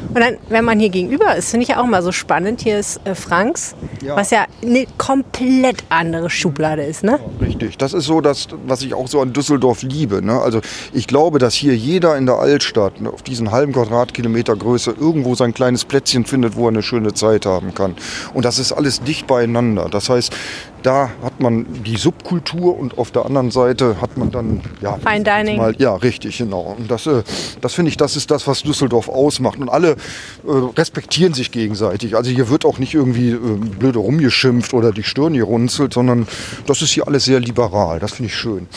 Und 0.10 0.20
dann, 0.20 0.38
wenn 0.50 0.66
man 0.66 0.80
hier 0.80 0.90
gegenüber 0.90 1.36
ist, 1.36 1.52
finde 1.52 1.64
ich 1.64 1.70
ja 1.70 1.82
auch 1.82 1.86
mal 1.86 2.04
so 2.04 2.12
spannend. 2.12 2.62
Hier 2.62 2.80
ist 2.80 3.00
äh, 3.06 3.16
Franks, 3.16 3.76
ja. 4.02 4.16
was 4.16 4.32
ja 4.32 4.46
eine 4.62 4.86
komplett 4.98 5.84
andere 5.90 6.30
Schublade 6.30 6.84
ist, 6.84 7.04
ne? 7.04 7.20
Richtig. 7.40 7.78
Das 7.78 7.94
ist 7.94 8.06
so 8.06 8.22
das, 8.22 8.48
was 8.66 8.82
ich 8.82 8.94
auch 8.94 9.08
so 9.08 9.22
an 9.22 9.34
Düsseldorf 9.34 9.84
liebe. 9.84 10.24
Ne? 10.24 10.40
Also 10.40 10.62
ich 10.94 11.08
glaube, 11.08 11.40
dass 11.40 11.54
hier 11.54 11.76
jeder 11.76 12.18
in 12.18 12.26
der 12.26 12.36
Altstadt 12.36 13.00
ne, 13.02 13.10
auf 13.10 13.22
diesen 13.22 13.52
halben 13.52 13.74
Quadratkilometer 13.74 14.56
Größe 14.56 14.96
irgendwo 15.00 15.36
sein 15.36 15.54
kleines 15.54 15.86
Plätzchen 15.86 16.26
findet, 16.26 16.56
wo 16.56 16.66
er 16.66 16.70
eine 16.70 16.84
schöne 16.84 17.14
Zeit 17.14 17.46
haben 17.46 17.74
kann. 17.74 17.96
Und 18.34 18.46
das 18.46 18.60
ist 18.60 18.72
alles 18.72 19.02
dicht 19.02 19.28
beieinander. 19.28 19.88
Das 19.90 20.10
heißt, 20.10 20.34
da 20.84 21.10
hat 21.24 21.40
man 21.40 21.66
die 21.84 21.98
Subkultur 21.98 22.78
und 22.78 22.98
auf 22.98 23.12
der 23.12 23.26
anderen 23.26 23.52
Seite 23.52 24.02
hat 24.02 24.18
man 24.18 24.32
dann 24.32 24.62
ja 24.82 24.98
Fine 24.98 25.24
Dining. 25.24 25.58
Mal, 25.58 25.76
ja, 25.78 25.96
richtig, 25.96 26.38
genau. 26.38 26.76
Und 26.78 26.90
das, 26.90 27.08
äh, 27.08 27.24
das 27.62 27.74
finde 27.74 27.90
ich, 27.90 27.98
das 27.98 28.16
ist 28.16 28.32
das, 28.32 28.48
was 28.48 28.64
Düsseldorf 28.64 29.10
ausmacht. 29.10 29.60
Und 29.60 29.70
alle 29.70 29.92
äh, 29.92 29.98
respektieren 30.78 31.34
sich 31.34 31.52
gegenseitig. 31.52 32.16
Also 32.16 32.32
hier 32.32 32.50
wird 32.50 32.66
auch 32.66 32.80
nicht 32.80 32.94
irgendwie 32.94 33.32
äh, 33.32 33.38
blöde 33.38 34.00
rumgeschimpft 34.00 34.74
oder 34.74 34.92
die 34.92 35.04
Stirn 35.04 35.34
gerunzelt, 35.34 35.94
sondern 35.94 36.28
das 36.66 36.82
ist 36.82 36.92
hier 36.92 37.08
alles 37.08 37.26
sehr 37.26 37.40
liberal. 37.40 38.00
Das 38.00 38.14
finde 38.14 38.28
ich 38.28 38.36
schön. 38.36 38.68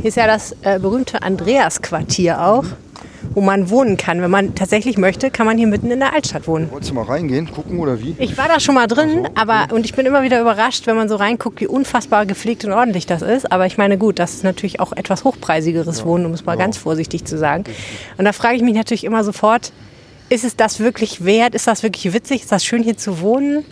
Hier 0.00 0.08
ist 0.08 0.16
ja 0.16 0.26
das 0.26 0.54
äh, 0.62 0.78
berühmte 0.78 1.22
Andreas-Quartier 1.22 2.40
auch 2.42 2.64
wo 3.34 3.40
man 3.40 3.70
wohnen 3.70 3.96
kann. 3.96 4.20
Wenn 4.20 4.30
man 4.30 4.54
tatsächlich 4.54 4.98
möchte, 4.98 5.30
kann 5.30 5.46
man 5.46 5.58
hier 5.58 5.66
mitten 5.66 5.90
in 5.90 6.00
der 6.00 6.12
Altstadt 6.12 6.46
wohnen. 6.46 6.70
Wolltest 6.70 6.90
du 6.90 6.94
mal 6.94 7.04
reingehen, 7.04 7.50
gucken 7.50 7.78
oder 7.78 8.00
wie? 8.00 8.14
Ich 8.18 8.36
war 8.36 8.48
da 8.48 8.60
schon 8.60 8.74
mal 8.74 8.86
drin, 8.86 9.10
so, 9.10 9.18
okay. 9.20 9.30
aber 9.34 9.74
und 9.74 9.84
ich 9.84 9.94
bin 9.94 10.06
immer 10.06 10.22
wieder 10.22 10.40
überrascht, 10.40 10.86
wenn 10.86 10.96
man 10.96 11.08
so 11.08 11.16
reinguckt, 11.16 11.60
wie 11.60 11.66
unfassbar 11.66 12.26
gepflegt 12.26 12.64
und 12.64 12.72
ordentlich 12.72 13.06
das 13.06 13.22
ist. 13.22 13.50
Aber 13.50 13.66
ich 13.66 13.78
meine, 13.78 13.98
gut, 13.98 14.18
das 14.18 14.34
ist 14.34 14.44
natürlich 14.44 14.80
auch 14.80 14.92
etwas 14.92 15.24
hochpreisigeres 15.24 16.00
ja. 16.00 16.04
Wohnen, 16.04 16.26
um 16.26 16.32
es 16.32 16.44
mal 16.44 16.52
ja. 16.52 16.58
ganz 16.58 16.76
vorsichtig 16.76 17.24
zu 17.24 17.38
sagen. 17.38 17.64
Und 18.18 18.24
da 18.24 18.32
frage 18.32 18.56
ich 18.56 18.62
mich 18.62 18.74
natürlich 18.74 19.04
immer 19.04 19.24
sofort, 19.24 19.72
ist 20.28 20.44
es 20.44 20.56
das 20.56 20.80
wirklich 20.80 21.24
wert? 21.24 21.54
Ist 21.54 21.66
das 21.66 21.82
wirklich 21.82 22.12
witzig? 22.12 22.42
Ist 22.42 22.52
das 22.52 22.64
schön 22.64 22.82
hier 22.82 22.96
zu 22.96 23.20
wohnen? 23.20 23.64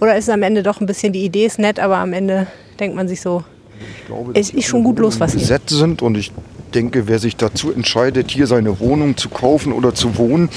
Oder 0.00 0.16
ist 0.16 0.24
es 0.24 0.30
am 0.30 0.42
Ende 0.42 0.62
doch 0.62 0.80
ein 0.80 0.86
bisschen, 0.86 1.12
die 1.12 1.24
Idee 1.24 1.46
ist 1.46 1.58
nett, 1.58 1.80
aber 1.80 1.96
am 1.96 2.12
Ende 2.12 2.46
denkt 2.78 2.96
man 2.96 3.08
sich 3.08 3.20
so, 3.20 3.44
glaube, 4.06 4.32
es 4.34 4.50
ist 4.50 4.66
schon 4.66 4.84
gut 4.84 4.98
los, 4.98 5.20
was 5.20 5.34
hier. 5.34 5.60
sind 5.66 6.02
und 6.02 6.16
ich 6.16 6.32
denke, 6.74 7.08
wer 7.08 7.18
sich 7.18 7.36
dazu 7.36 7.72
entscheidet, 7.72 8.30
hier 8.30 8.46
seine 8.46 8.80
Wohnung 8.80 9.16
zu 9.16 9.28
kaufen 9.28 9.72
oder 9.72 9.94
zu 9.94 10.16
wohnen, 10.18 10.48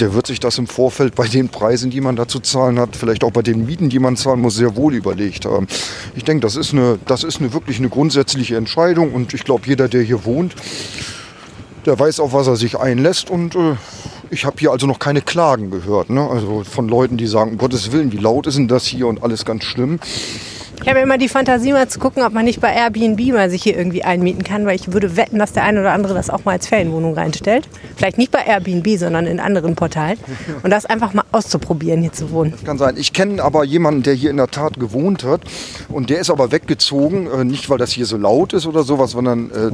der 0.00 0.14
wird 0.14 0.26
sich 0.26 0.40
das 0.40 0.58
im 0.58 0.66
Vorfeld 0.66 1.14
bei 1.14 1.26
den 1.26 1.48
Preisen, 1.48 1.90
die 1.90 2.00
man 2.00 2.16
da 2.16 2.28
zu 2.28 2.40
zahlen 2.40 2.78
hat, 2.78 2.96
vielleicht 2.96 3.24
auch 3.24 3.30
bei 3.30 3.42
den 3.42 3.66
Mieten, 3.66 3.88
die 3.88 3.98
man 3.98 4.16
zahlen 4.16 4.40
muss, 4.40 4.56
sehr 4.56 4.76
wohl 4.76 4.94
überlegt 4.94 5.44
haben. 5.44 5.66
Ich 6.14 6.24
denke, 6.24 6.42
das 6.42 6.56
ist 6.56 6.72
eine, 6.72 6.98
das 7.06 7.24
ist 7.24 7.40
eine 7.40 7.52
wirklich 7.52 7.78
eine 7.78 7.88
grundsätzliche 7.88 8.56
Entscheidung 8.56 9.12
und 9.12 9.34
ich 9.34 9.44
glaube, 9.44 9.62
jeder, 9.66 9.88
der 9.88 10.02
hier 10.02 10.24
wohnt, 10.24 10.54
der 11.86 11.98
weiß, 11.98 12.20
auf 12.20 12.32
was 12.32 12.46
er 12.46 12.56
sich 12.56 12.78
einlässt 12.78 13.30
und 13.30 13.54
äh, 13.56 13.74
ich 14.30 14.46
habe 14.46 14.56
hier 14.58 14.72
also 14.72 14.86
noch 14.86 14.98
keine 14.98 15.20
Klagen 15.20 15.70
gehört. 15.70 16.08
Ne? 16.08 16.26
Also 16.26 16.64
von 16.64 16.88
Leuten, 16.88 17.18
die 17.18 17.26
sagen, 17.26 17.52
um 17.52 17.58
Gottes 17.58 17.92
Willen, 17.92 18.12
wie 18.12 18.16
laut 18.16 18.46
ist 18.46 18.56
denn 18.56 18.66
das 18.66 18.86
hier 18.86 19.06
und 19.06 19.22
alles 19.22 19.44
ganz 19.44 19.64
schlimm. 19.64 19.98
Ich 20.82 20.88
habe 20.88 20.98
immer 20.98 21.16
die 21.16 21.28
Fantasie, 21.28 21.72
mal 21.72 21.86
zu 21.86 22.00
gucken, 22.00 22.24
ob 22.24 22.32
man 22.32 22.44
nicht 22.44 22.60
bei 22.60 22.74
Airbnb 22.74 23.20
mal 23.32 23.48
sich 23.48 23.62
hier 23.62 23.78
irgendwie 23.78 24.02
einmieten 24.02 24.42
kann, 24.42 24.66
weil 24.66 24.74
ich 24.74 24.92
würde 24.92 25.16
wetten, 25.16 25.38
dass 25.38 25.52
der 25.52 25.62
eine 25.62 25.78
oder 25.78 25.92
andere 25.92 26.12
das 26.12 26.28
auch 26.28 26.44
mal 26.44 26.52
als 26.52 26.66
Ferienwohnung 26.66 27.14
reinstellt. 27.14 27.68
Vielleicht 27.96 28.18
nicht 28.18 28.32
bei 28.32 28.40
Airbnb, 28.40 28.98
sondern 28.98 29.26
in 29.28 29.38
anderen 29.38 29.76
Portalen. 29.76 30.18
Und 30.64 30.70
das 30.70 30.84
einfach 30.84 31.14
mal 31.14 31.22
auszuprobieren, 31.30 32.00
hier 32.00 32.12
zu 32.12 32.32
wohnen. 32.32 32.50
Das 32.50 32.64
kann 32.64 32.78
sein. 32.78 32.96
Ich 32.96 33.12
kenne 33.12 33.40
aber 33.44 33.62
jemanden, 33.62 34.02
der 34.02 34.14
hier 34.14 34.30
in 34.30 34.38
der 34.38 34.48
Tat 34.48 34.80
gewohnt 34.80 35.22
hat 35.22 35.42
und 35.88 36.10
der 36.10 36.18
ist 36.18 36.30
aber 36.30 36.50
weggezogen, 36.50 37.28
äh, 37.30 37.44
nicht 37.44 37.70
weil 37.70 37.78
das 37.78 37.92
hier 37.92 38.06
so 38.06 38.16
laut 38.16 38.52
ist 38.52 38.66
oder 38.66 38.82
sowas, 38.82 39.12
sondern 39.12 39.50
äh, 39.52 39.70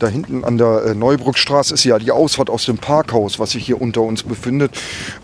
da 0.00 0.08
hinten 0.08 0.44
an 0.44 0.58
der 0.58 0.84
äh, 0.84 0.94
Neubrückstraße 0.94 1.74
ist 1.74 1.84
ja 1.84 1.98
die 1.98 2.10
Ausfahrt 2.10 2.50
aus 2.50 2.64
dem 2.64 2.78
Parkhaus, 2.78 3.38
was 3.38 3.52
sich 3.52 3.64
hier 3.64 3.80
unter 3.80 4.02
uns 4.02 4.22
befindet. 4.22 4.72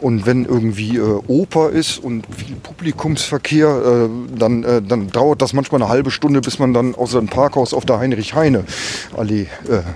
Und 0.01 0.27
wenn 0.27 0.45
irgendwie 0.45 0.97
äh, 0.97 1.21
Oper 1.27 1.71
ist 1.71 1.99
und 1.99 2.27
viel 2.35 2.57
Publikumsverkehr, 2.57 3.69
äh, 3.69 4.39
dann, 4.39 4.65
äh, 4.65 4.83
dann 4.83 5.09
dauert 5.09 5.43
das 5.43 5.53
manchmal 5.53 5.83
eine 5.83 5.91
halbe 5.91 6.11
Stunde, 6.11 6.41
bis 6.41 6.59
man 6.59 6.73
dann 6.73 6.95
aus 6.95 7.13
dem 7.13 7.27
Parkhaus 7.27 7.75
auf 7.75 7.85
der 7.85 7.99
Heinrich-Heine-Allee 7.99 9.43
äh, 9.43 9.47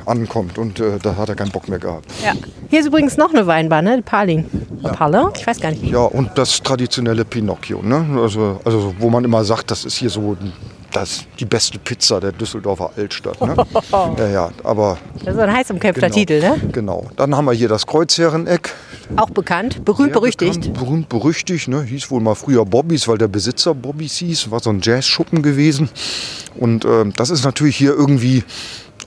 ankommt. 0.07 0.59
Und 0.59 0.81
äh, 0.81 0.99
da 1.03 1.16
hat 1.16 1.29
er 1.29 1.35
keinen 1.35 1.51
Bock 1.51 1.69
mehr 1.69 1.79
gehabt. 1.79 2.07
Ja. 2.25 2.33
Hier 2.69 2.81
ist 2.81 2.87
übrigens 2.87 3.16
noch 3.16 3.33
eine 3.33 3.47
Weinbar, 3.47 3.83
ne? 3.83 4.03
Parling. 4.05 4.47
Ja. 4.83 4.93
Parling? 4.93 5.29
Ich 5.37 5.47
weiß 5.47 5.61
gar 5.61 5.71
nicht. 5.71 5.85
Ja, 5.85 6.01
und 6.01 6.31
das 6.37 6.62
traditionelle 6.62 7.25
Pinocchio. 7.25 7.83
Ne? 7.83 8.07
Also, 8.21 8.61
also 8.64 8.95
wo 8.99 9.11
man 9.11 9.25
immer 9.25 9.45
sagt, 9.45 9.71
das 9.71 9.85
ist 9.85 9.97
hier 9.97 10.11
so 10.11 10.37
das 10.92 11.11
ist 11.11 11.26
die 11.38 11.44
beste 11.44 11.79
Pizza 11.79 12.20
der 12.20 12.33
Düsseldorfer 12.33 12.90
Altstadt. 12.96 13.40
Ne? 13.40 13.57
ja, 14.18 14.29
ja, 14.29 14.50
aber. 14.64 14.98
Das 15.24 15.35
ist 15.35 15.40
ein 15.40 15.53
heiß 15.53 15.70
umkämpfter 15.70 16.09
genau, 16.09 16.18
Titel, 16.18 16.40
ne? 16.40 16.61
Genau. 16.72 17.07
Dann 17.16 17.35
haben 17.37 17.44
wir 17.44 17.53
hier 17.53 17.68
das 17.68 17.87
Kreuzherreneck. 17.87 18.74
Auch 19.16 19.31
bekannt, 19.31 19.85
berühmt 19.85 20.12
berüchtigt. 20.12 20.61
Bekannt, 20.61 20.79
berühmt 20.79 21.09
berüchtigt, 21.09 21.68
ne? 21.68 21.83
hieß 21.83 22.11
wohl 22.11 22.20
mal 22.20 22.35
früher 22.35 22.64
Bobbys, 22.64 23.09
weil 23.09 23.18
der 23.18 23.29
Besitzer 23.29 23.74
Bobbys 23.74 24.16
hieß, 24.18 24.50
war 24.50 24.61
so 24.61 24.70
ein 24.70 24.81
Jazzschuppen 24.83 25.42
gewesen. 25.42 25.88
Und 26.57 26.85
äh, 26.85 27.07
das 27.16 27.31
ist 27.31 27.44
natürlich 27.44 27.76
hier 27.76 27.92
irgendwie 27.92 28.44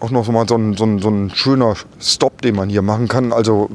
auch 0.03 0.11
noch 0.11 0.27
mal 0.27 0.45
so 0.45 0.55
ein, 0.55 0.75
so, 0.75 0.83
ein, 0.83 0.99
so 0.99 1.09
ein 1.09 1.31
schöner 1.33 1.75
Stop, 2.01 2.41
den 2.41 2.55
man 2.55 2.69
hier 2.69 2.81
machen 2.81 3.07
kann. 3.07 3.31
Also 3.31 3.69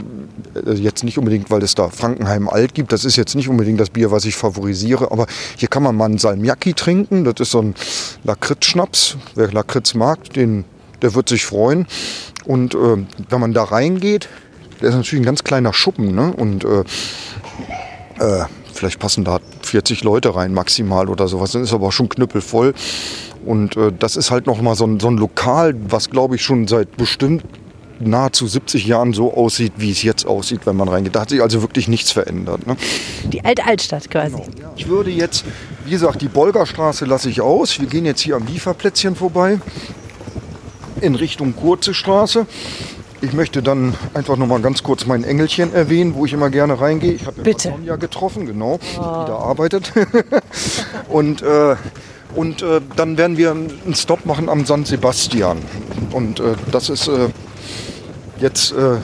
äh, 0.66 0.74
jetzt 0.74 1.02
nicht 1.02 1.16
unbedingt, 1.16 1.50
weil 1.50 1.62
es 1.62 1.74
da 1.74 1.88
Frankenheim 1.88 2.50
Alt 2.50 2.74
gibt. 2.74 2.92
Das 2.92 3.06
ist 3.06 3.16
jetzt 3.16 3.34
nicht 3.34 3.48
unbedingt 3.48 3.80
das 3.80 3.88
Bier, 3.88 4.10
was 4.10 4.26
ich 4.26 4.36
favorisiere. 4.36 5.10
Aber 5.10 5.26
hier 5.56 5.68
kann 5.68 5.82
man 5.82 5.96
mal 5.96 6.04
einen 6.04 6.18
Salmiakki 6.18 6.74
trinken. 6.74 7.24
Das 7.24 7.34
ist 7.38 7.52
so 7.52 7.62
ein 7.62 7.74
Lakritz-Schnaps. 8.24 9.16
Wer 9.36 9.50
Lakritz 9.52 9.94
mag, 9.94 10.30
den, 10.34 10.66
der 11.00 11.14
wird 11.14 11.30
sich 11.30 11.46
freuen. 11.46 11.86
Und 12.44 12.74
äh, 12.74 13.06
wenn 13.30 13.40
man 13.40 13.54
da 13.54 13.64
reingeht, 13.64 14.28
der 14.82 14.90
ist 14.90 14.96
natürlich 14.96 15.22
ein 15.22 15.26
ganz 15.26 15.44
kleiner 15.44 15.72
Schuppen. 15.72 16.14
Ne? 16.14 16.34
Und 16.36 16.62
äh, 16.62 16.84
äh, 18.18 18.44
vielleicht 18.74 18.98
passen 18.98 19.24
da 19.24 19.40
40 19.62 20.04
Leute 20.04 20.34
rein 20.34 20.52
maximal 20.52 21.08
oder 21.08 21.26
sowas. 21.26 21.52
Dann 21.52 21.62
ist 21.62 21.72
aber 21.72 21.86
auch 21.86 21.92
schon 21.92 22.10
knüppelvoll. 22.10 22.74
Und 23.48 23.78
äh, 23.78 23.90
das 23.98 24.16
ist 24.16 24.30
halt 24.30 24.46
noch 24.46 24.60
mal 24.60 24.74
so 24.74 24.84
ein, 24.84 25.00
so 25.00 25.08
ein 25.08 25.16
Lokal, 25.16 25.74
was 25.88 26.10
glaube 26.10 26.36
ich 26.36 26.42
schon 26.42 26.68
seit 26.68 26.98
bestimmt 26.98 27.44
nahezu 27.98 28.46
70 28.46 28.86
Jahren 28.86 29.14
so 29.14 29.32
aussieht, 29.32 29.72
wie 29.78 29.90
es 29.90 30.02
jetzt 30.02 30.26
aussieht, 30.26 30.66
wenn 30.66 30.76
man 30.76 30.86
reingeht. 30.86 31.16
Da 31.16 31.22
hat 31.22 31.30
sich 31.30 31.40
also 31.40 31.62
wirklich 31.62 31.88
nichts 31.88 32.12
verändert. 32.12 32.66
Ne? 32.66 32.76
Die 33.24 33.42
alte 33.46 33.64
Altstadt 33.64 34.10
quasi. 34.10 34.36
Genau. 34.54 34.74
Ich 34.76 34.86
würde 34.88 35.10
jetzt, 35.10 35.46
wie 35.86 35.92
gesagt, 35.92 36.20
die 36.20 36.28
Bolgerstraße 36.28 37.06
lasse 37.06 37.30
ich 37.30 37.40
aus. 37.40 37.80
Wir 37.80 37.88
gehen 37.88 38.04
jetzt 38.04 38.20
hier 38.20 38.36
am 38.36 38.44
Lieferplätzchen 38.46 39.16
vorbei 39.16 39.58
in 41.00 41.14
Richtung 41.14 41.56
Kurze 41.56 41.94
Straße. 41.94 42.44
Ich 43.22 43.32
möchte 43.32 43.62
dann 43.62 43.94
einfach 44.12 44.36
noch 44.36 44.46
mal 44.46 44.60
ganz 44.60 44.82
kurz 44.82 45.06
mein 45.06 45.24
Engelchen 45.24 45.72
erwähnen, 45.72 46.14
wo 46.14 46.26
ich 46.26 46.34
immer 46.34 46.50
gerne 46.50 46.78
reingehe. 46.78 47.12
Ich 47.12 47.24
habe 47.24 47.50
ja 47.50 47.58
Sonja 47.58 47.96
getroffen, 47.96 48.44
genau, 48.44 48.74
oh. 48.74 48.78
die 48.98 48.98
da 48.98 49.38
arbeitet. 49.38 49.90
Und 51.08 51.40
äh, 51.40 51.76
und 52.38 52.62
äh, 52.62 52.80
dann 52.94 53.18
werden 53.18 53.36
wir 53.36 53.50
einen 53.50 53.96
Stop 53.96 54.24
machen 54.24 54.48
am 54.48 54.64
San 54.64 54.84
Sebastian. 54.84 55.58
Und 56.12 56.38
äh, 56.38 56.54
das 56.70 56.88
ist 56.88 57.08
äh, 57.08 57.30
jetzt 58.38 58.70
äh, 58.70 58.98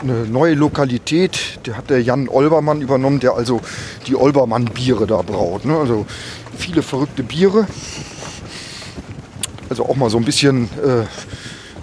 eine 0.00 0.24
neue 0.24 0.54
Lokalität. 0.54 1.60
Der 1.66 1.76
hat 1.76 1.90
der 1.90 2.02
Jan 2.02 2.26
Olbermann 2.26 2.80
übernommen, 2.80 3.20
der 3.20 3.34
also 3.34 3.60
die 4.06 4.16
Olbermann-Biere 4.16 5.06
da 5.06 5.20
braut. 5.20 5.66
Ne? 5.66 5.76
Also 5.76 6.06
viele 6.56 6.80
verrückte 6.80 7.22
Biere. 7.22 7.66
Also 9.68 9.84
auch 9.84 9.96
mal 9.96 10.08
so 10.08 10.16
ein 10.16 10.24
bisschen 10.24 10.70
äh, 10.82 11.04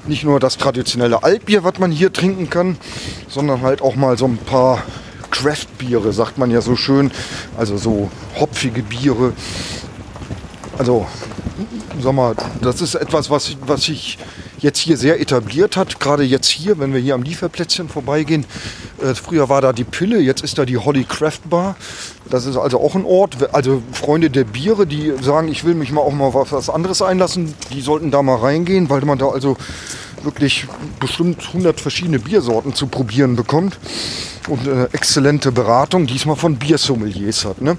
nicht 0.10 0.24
nur 0.24 0.40
das 0.40 0.58
traditionelle 0.58 1.22
Altbier, 1.22 1.64
was 1.64 1.78
man 1.78 1.92
hier 1.92 2.12
trinken 2.12 2.50
kann, 2.50 2.76
sondern 3.28 3.62
halt 3.62 3.84
auch 3.84 3.96
mal 3.96 4.18
so 4.18 4.26
ein 4.26 4.40
paar 4.40 4.82
Craft-Biere, 5.30 6.12
sagt 6.12 6.40
man 6.40 6.50
ja 6.50 6.62
so 6.62 6.76
schön. 6.76 7.12
Also 7.56 7.78
so 7.78 8.10
hopfige 8.40 8.82
Biere 8.82 9.34
also, 10.78 11.06
sag 12.02 12.13
mal, 12.13 12.36
das 12.62 12.82
ist 12.82 12.96
etwas, 12.96 13.30
was, 13.30 13.58
was 13.66 13.84
sich 13.84 14.18
jetzt 14.60 14.80
hier 14.80 14.98
sehr 14.98 15.20
etabliert 15.20 15.78
hat. 15.78 16.00
Gerade 16.00 16.24
jetzt 16.24 16.48
hier, 16.48 16.80
wenn 16.80 16.94
wir 16.94 17.00
hier 17.00 17.16
am 17.16 17.24
Lieferplätzchen 17.24 17.90
vorbeigehen. 17.90 18.46
Äh, 19.02 19.13
früher 19.13 19.50
war 19.50 19.62
da 19.62 19.74
die 19.74 19.84
Pille, 19.84 20.20
jetzt 20.20 20.44
ist 20.44 20.58
da 20.58 20.66
die 20.66 20.78
Holly 20.78 21.04
Craft 21.04 21.42
Bar. 21.50 21.76
Das 22.30 22.46
ist 22.46 22.58
also 22.58 22.80
auch 22.80 22.96
ein 22.96 23.06
Ort. 23.06 23.54
Also 23.54 23.82
Freunde 23.92 24.30
der 24.30 24.44
Biere, 24.44 24.88
die 24.88 25.13
sagen, 25.22 25.48
ich 25.48 25.63
will 25.63 25.76
mich 25.76 25.92
mal 25.92 26.02
auch 26.02 26.13
mal 26.13 26.34
was 26.34 26.70
anderes 26.70 27.02
einlassen, 27.02 27.54
die 27.72 27.82
sollten 27.82 28.12
da 28.12 28.22
mal 28.22 28.38
reingehen, 28.38 28.90
weil 28.90 29.02
man 29.02 29.18
da 29.18 29.28
also 29.28 29.58
wirklich 30.23 30.67
bestimmt 30.99 31.45
100 31.47 31.80
verschiedene 31.80 32.19
Biersorten 32.19 32.73
zu 32.73 32.88
probieren 32.88 33.36
bekommt 33.36 33.80
und 34.47 34.67
eine 34.67 34.89
exzellente 34.93 35.51
Beratung, 35.51 36.08
diesmal 36.08 36.36
von 36.36 36.56
Biersommeliers 36.56 37.45
hat. 37.45 37.62
Ne? 37.62 37.77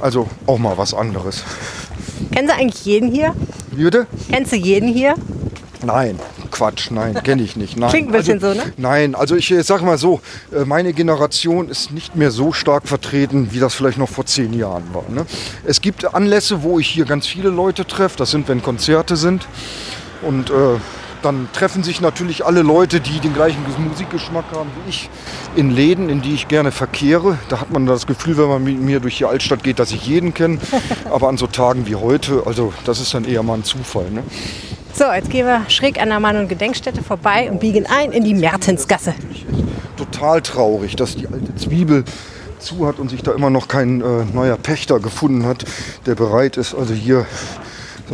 Also 0.00 0.28
auch 0.46 0.58
mal 0.58 0.76
was 0.78 0.94
anderes. 0.94 1.44
Kennen 2.32 2.48
Sie 2.48 2.54
eigentlich 2.54 2.84
jeden 2.84 3.10
hier? 3.10 3.34
Wie 3.72 3.84
bitte? 3.84 4.06
Kennst 4.30 4.52
du 4.52 4.56
jeden 4.56 4.88
hier? 4.88 5.14
Nein, 5.84 6.20
Quatsch, 6.52 6.90
nein, 6.92 7.20
kenne 7.24 7.42
ich 7.42 7.56
nicht. 7.56 7.76
Nein. 7.76 7.90
Klingt 7.90 8.08
ein 8.08 8.12
bisschen 8.12 8.42
also, 8.42 8.60
so, 8.60 8.66
ne? 8.66 8.72
Nein, 8.76 9.14
also 9.16 9.34
ich 9.34 9.52
sage 9.62 9.84
mal 9.84 9.98
so, 9.98 10.20
äh, 10.52 10.64
meine 10.64 10.92
Generation 10.92 11.68
ist 11.68 11.90
nicht 11.90 12.14
mehr 12.14 12.30
so 12.30 12.52
stark 12.52 12.86
vertreten, 12.86 13.48
wie 13.50 13.58
das 13.58 13.74
vielleicht 13.74 13.98
noch 13.98 14.08
vor 14.08 14.24
zehn 14.24 14.52
Jahren 14.52 14.84
war. 14.92 15.04
Ne? 15.08 15.26
Es 15.64 15.80
gibt 15.80 16.14
Anlässe, 16.14 16.62
wo 16.62 16.78
ich 16.78 16.86
hier 16.86 17.04
ganz 17.04 17.26
viele 17.26 17.48
Leute 17.48 17.84
treffe. 17.84 18.16
Das 18.16 18.30
sind, 18.30 18.46
wenn 18.48 18.62
Konzerte 18.62 19.16
sind. 19.16 19.48
Und 20.22 20.50
äh, 20.50 20.76
dann 21.22 21.48
treffen 21.52 21.82
sich 21.82 22.00
natürlich 22.00 22.44
alle 22.44 22.62
Leute, 22.62 23.00
die 23.00 23.20
den 23.20 23.32
gleichen 23.32 23.62
Musikgeschmack 23.88 24.44
haben 24.54 24.70
wie 24.84 24.90
ich, 24.90 25.10
in 25.56 25.70
Läden, 25.70 26.08
in 26.08 26.22
die 26.22 26.34
ich 26.34 26.48
gerne 26.48 26.72
verkehre. 26.72 27.38
Da 27.48 27.60
hat 27.60 27.70
man 27.70 27.86
das 27.86 28.06
Gefühl, 28.06 28.36
wenn 28.38 28.48
man 28.48 28.64
mit 28.64 28.80
mir 28.80 29.00
durch 29.00 29.18
die 29.18 29.24
Altstadt 29.24 29.62
geht, 29.62 29.78
dass 29.78 29.92
ich 29.92 30.06
jeden 30.06 30.34
kenne. 30.34 30.58
Aber 31.10 31.28
an 31.28 31.38
so 31.38 31.46
Tagen 31.46 31.86
wie 31.86 31.96
heute, 31.96 32.42
also 32.46 32.72
das 32.84 33.00
ist 33.00 33.14
dann 33.14 33.24
eher 33.24 33.42
mal 33.42 33.54
ein 33.54 33.64
Zufall. 33.64 34.10
Ne? 34.10 34.22
So, 34.94 35.04
jetzt 35.12 35.30
gehen 35.30 35.46
wir 35.46 35.62
schräg 35.68 36.00
an 36.00 36.10
der 36.10 36.20
Mann- 36.20 36.36
und 36.36 36.48
Gedenkstätte 36.48 37.02
vorbei 37.02 37.50
und 37.50 37.60
biegen 37.60 37.86
ein 37.86 38.12
in 38.12 38.24
die 38.24 38.34
Mertensgasse. 38.34 39.14
Total 39.96 40.42
traurig, 40.42 40.96
dass 40.96 41.16
die 41.16 41.28
alte 41.28 41.54
Zwiebel 41.54 42.04
zu 42.58 42.86
hat 42.86 42.98
und 42.98 43.10
sich 43.10 43.22
da 43.22 43.32
immer 43.32 43.50
noch 43.50 43.68
kein 43.68 44.00
äh, 44.00 44.24
neuer 44.32 44.56
Pächter 44.56 45.00
gefunden 45.00 45.46
hat, 45.46 45.64
der 46.06 46.14
bereit 46.14 46.56
ist, 46.56 46.74
also 46.74 46.94
hier 46.94 47.26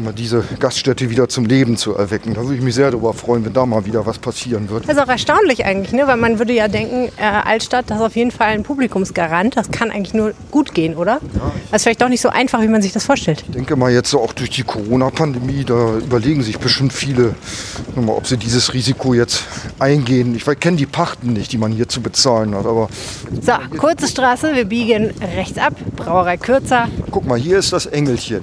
mal, 0.01 0.13
diese 0.13 0.45
Gaststätte 0.59 1.11
wieder 1.11 1.29
zum 1.29 1.47
Leben 1.47 1.77
zu 1.77 1.95
erwecken. 1.95 2.35
Da 2.35 2.43
würde 2.43 2.57
ich 2.57 2.63
mich 2.63 2.75
sehr 2.75 2.91
darüber 2.91 3.15
freuen, 3.15 3.45
wenn 3.45 3.53
da 3.53 3.67
mal 3.67 3.85
wieder 3.85 4.07
was 4.07 4.19
passieren 4.19 4.71
wird. 4.71 4.89
Das 4.89 4.97
ist 4.97 5.03
auch 5.03 5.09
erstaunlich 5.09 5.65
eigentlich, 5.65 5.93
ne? 5.93 6.07
weil 6.07 6.17
man 6.17 6.39
würde 6.39 6.53
ja 6.53 6.69
denken, 6.69 7.11
äh, 7.17 7.23
Altstadt, 7.23 7.91
das 7.91 7.99
ist 7.99 8.05
auf 8.05 8.17
jeden 8.17 8.31
Fall 8.31 8.49
ein 8.49 8.63
Publikumsgarant. 8.63 9.57
Das 9.57 9.71
kann 9.71 9.91
eigentlich 9.91 10.15
nur 10.15 10.33
gut 10.51 10.75
gehen, 10.75 10.97
oder? 10.97 11.21
Ja. 11.35 11.53
Das 11.71 11.81
ist 11.81 11.83
vielleicht 11.85 12.03
doch 12.03 12.09
nicht 12.09 12.21
so 12.21 12.29
einfach, 12.29 12.61
wie 12.61 12.69
man 12.69 12.83
sich 12.83 12.93
das 12.93 13.05
vorstellt. 13.05 13.45
Ich 13.49 13.55
denke 13.55 13.77
mal 13.77 13.93
jetzt 13.93 14.15
auch 14.15 14.33
durch 14.33 14.51
die 14.51 14.63
Corona-Pandemie, 14.63 15.65
da 15.65 15.99
überlegen 15.99 16.43
sich 16.43 16.59
bestimmt 16.59 16.93
viele, 16.93 17.35
mal, 17.95 18.13
ob 18.13 18.27
sie 18.27 18.37
dieses 18.37 18.73
Risiko 18.75 19.15
jetzt 19.15 19.45
eingehen. 19.79 20.35
Ich 20.35 20.45
kenne 20.61 20.77
die 20.77 20.87
Pachten 20.87 21.33
nicht, 21.33 21.53
die 21.53 21.59
man 21.59 21.73
hier 21.73 21.89
zu 21.89 22.01
bezahlen 22.01 22.55
hat. 22.55 22.67
Aber 22.67 22.89
so, 23.41 23.53
kurze 23.77 24.09
Straße, 24.09 24.55
wir 24.55 24.65
biegen 24.65 25.13
rechts 25.37 25.59
ab, 25.59 25.75
Brauerei 25.97 26.37
Kürzer. 26.37 26.89
Guck 27.11 27.27
mal, 27.27 27.39
hier 27.39 27.59
ist 27.59 27.73
das 27.73 27.87
Engelchen. 27.87 28.43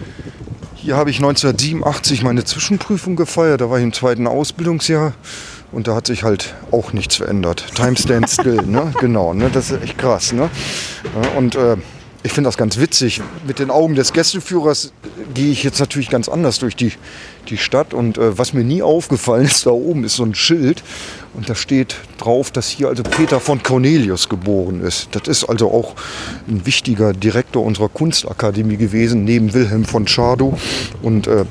Hier 0.86 0.98
habe 0.98 1.10
ich 1.10 1.18
1987 1.18 2.22
meine 2.22 2.44
Zwischenprüfung 2.44 3.16
gefeiert. 3.16 3.62
Da 3.62 3.72
war 3.72 3.80
ich 3.80 3.84
im 3.84 3.92
zweiten 3.92 4.28
Ausbildungsjahr. 4.28 5.14
Und 5.72 5.88
da 5.88 5.96
hat 5.96 6.06
sich 6.06 6.22
halt 6.22 6.54
auch 6.70 6.94
nichts 6.94 7.16
verändert. 7.16 7.66
Time 7.74 7.98
stands 7.98 8.36
still, 8.36 8.62
ne? 8.68 8.94
Genau, 9.00 9.34
ne? 9.34 9.50
Das 9.52 9.72
ist 9.72 9.82
echt 9.82 9.98
krass, 9.98 10.32
ne? 10.32 10.48
Und 11.36 11.56
äh, 11.56 11.78
ich 12.26 12.34
finde 12.34 12.48
das 12.48 12.58
ganz 12.58 12.80
witzig. 12.80 13.22
Mit 13.46 13.60
den 13.60 13.70
Augen 13.70 13.94
des 13.94 14.12
Gästeführers 14.12 14.92
gehe 15.36 15.52
ich 15.52 15.64
jetzt 15.64 15.80
natürlich 15.80 16.10
ganz 16.10 16.28
anders 16.28 16.58
durch 16.58 16.76
die, 16.76 16.92
die 17.50 17.58
Stadt. 17.58 17.94
Und 17.94 18.18
äh, 18.18 18.36
was 18.36 18.52
mir 18.52 18.64
nie 18.64 18.82
aufgefallen 18.82 19.46
ist, 19.46 19.66
da 19.68 19.70
oben 19.70 20.04
ist 20.04 20.16
so 20.16 20.24
ein 20.24 20.34
Schild. 20.34 20.84
Und 21.36 21.48
da 21.50 21.54
steht 21.54 21.98
drauf, 22.18 22.50
dass 22.50 22.68
hier 22.68 22.88
also 22.88 23.04
Peter 23.04 23.40
von 23.40 23.62
Cornelius 23.62 24.28
geboren 24.28 24.82
ist. 24.82 25.10
Das 25.12 25.28
ist 25.28 25.44
also 25.44 25.70
auch 25.72 25.94
ein 26.48 26.66
wichtiger 26.66 27.14
Direktor 27.14 27.64
unserer 27.64 27.90
Kunstakademie 27.90 28.78
gewesen, 28.78 29.24
neben 29.24 29.54
Wilhelm 29.54 29.86
von 29.86 30.08
Schadow. 30.08 30.58
Und 31.04 31.28
äh, 31.28 31.46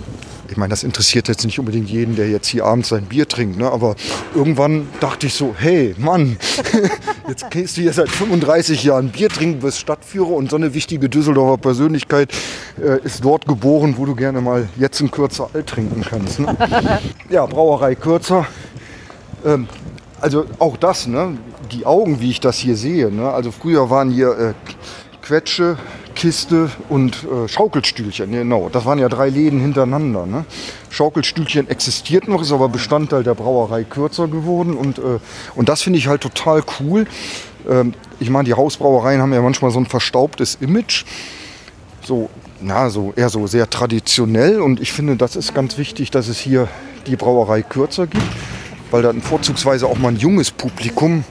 ich 0.49 0.57
meine, 0.57 0.71
das 0.71 0.85
interessiert 0.85 1.29
jetzt 1.29 1.45
nicht 1.45 1.59
unbedingt 1.59 1.89
jeden, 1.89 2.17
der 2.17 2.29
jetzt 2.29 2.49
hier 2.49 2.65
abends 2.65 2.89
sein 2.89 3.05
Bier 3.07 3.29
trinkt, 3.29 3.59
ne? 3.59 3.71
aber 3.71 3.97
irgendwann 4.35 4.89
dachte 5.01 5.27
ich 5.27 5.35
so, 5.35 5.55
hey 5.57 5.95
Mann, 5.99 6.37
jetzt 7.29 7.51
gehst 7.51 7.77
du 7.77 7.83
hier 7.83 7.93
seit 7.93 8.09
35 8.09 8.85
Jahren 8.85 9.11
Bier 9.11 9.29
trinken, 9.29 9.61
bist 9.61 9.79
Stadtführer 9.79 10.31
und 10.31 10.51
so 10.51 10.57
eine 10.57 10.75
wichtige 10.75 11.09
Düsseldorfer 11.09 11.59
Persönlichkeit 11.59 12.33
äh, 12.81 13.01
ist 13.05 13.25
dort 13.25 13.47
geboren, 13.47 13.95
wo 13.97 14.07
du 14.07 14.15
gerne 14.15 14.41
mal 14.41 14.69
jetzt 14.77 15.01
ein 15.01 15.11
Kürzer 15.11 15.51
alt 15.53 15.67
trinken 15.67 16.03
kannst. 16.03 16.41
Ne? 16.41 16.57
Ja, 17.31 17.47
Brauerei 17.47 17.95
Kürzer. 17.95 18.47
Ähm, 19.45 19.67
also 20.21 20.47
auch 20.59 20.77
das, 20.77 21.07
ne? 21.07 21.37
die 21.73 21.87
Augen, 21.87 22.21
wie 22.21 22.31
ich 22.31 22.41
das 22.41 22.59
hier 22.59 22.77
sehe. 22.77 23.11
Ne? 23.11 23.31
Also 23.31 23.51
früher 23.51 23.91
waren 23.91 24.11
hier 24.11 24.39
äh, 24.39 24.55
Quetsche, 25.23 25.79
Kiste 26.25 26.71
und 26.89 27.23
äh, 27.25 27.49
Schaukelstühlchen. 27.49 28.33
Genau, 28.33 28.71
das 28.73 28.87
waren 28.87 28.99
ja 28.99 29.11
drei 29.11 29.29
Läden 29.29 29.61
hintereinander. 29.61 30.25
Ne? 30.25 30.47
Schaukelstühlchen 30.89 31.69
existiert 31.69 32.29
noch, 32.29 32.41
ist 32.41 32.51
aber 32.51 32.71
Bestandteil 32.71 33.23
der 33.23 33.35
Brauerei 33.35 33.85
kürzer 33.85 34.27
geworden. 34.27 34.75
Und, 34.75 34.97
äh, 34.97 35.19
und 35.55 35.69
das 35.69 35.83
finde 35.83 35.99
ich 35.99 36.07
halt 36.07 36.23
total 36.23 36.65
cool. 36.81 37.05
Ähm, 37.69 37.93
ich 38.21 38.31
meine, 38.31 38.45
die 38.47 38.55
Hausbrauereien 38.55 39.21
haben 39.21 39.35
ja 39.35 39.43
manchmal 39.43 39.71
so 39.71 39.79
ein 39.79 39.85
verstaubtes 39.85 40.57
Image. 40.63 41.05
So, 42.03 42.31
na, 42.59 42.89
so 42.89 43.13
eher 43.15 43.29
so 43.29 43.47
sehr 43.47 43.69
traditionell. 43.69 44.63
Und 44.63 44.81
ich 44.81 44.95
finde, 44.95 45.17
das 45.17 45.37
ist 45.37 45.55
ganz 45.55 45.77
wichtig, 45.77 46.11
dass 46.11 46.29
es 46.29 46.39
hier 46.39 46.69
die 47.07 47.17
Brauerei 47.17 47.61
kürzer 47.61 48.07
gibt, 48.07 48.25
weil 48.91 49.03
dann 49.03 49.21
vorzugsweise 49.21 49.87
auch 49.87 49.99
mal 49.99 50.09
ein 50.09 50.17
junges 50.17 50.51
Publikum 50.51 51.25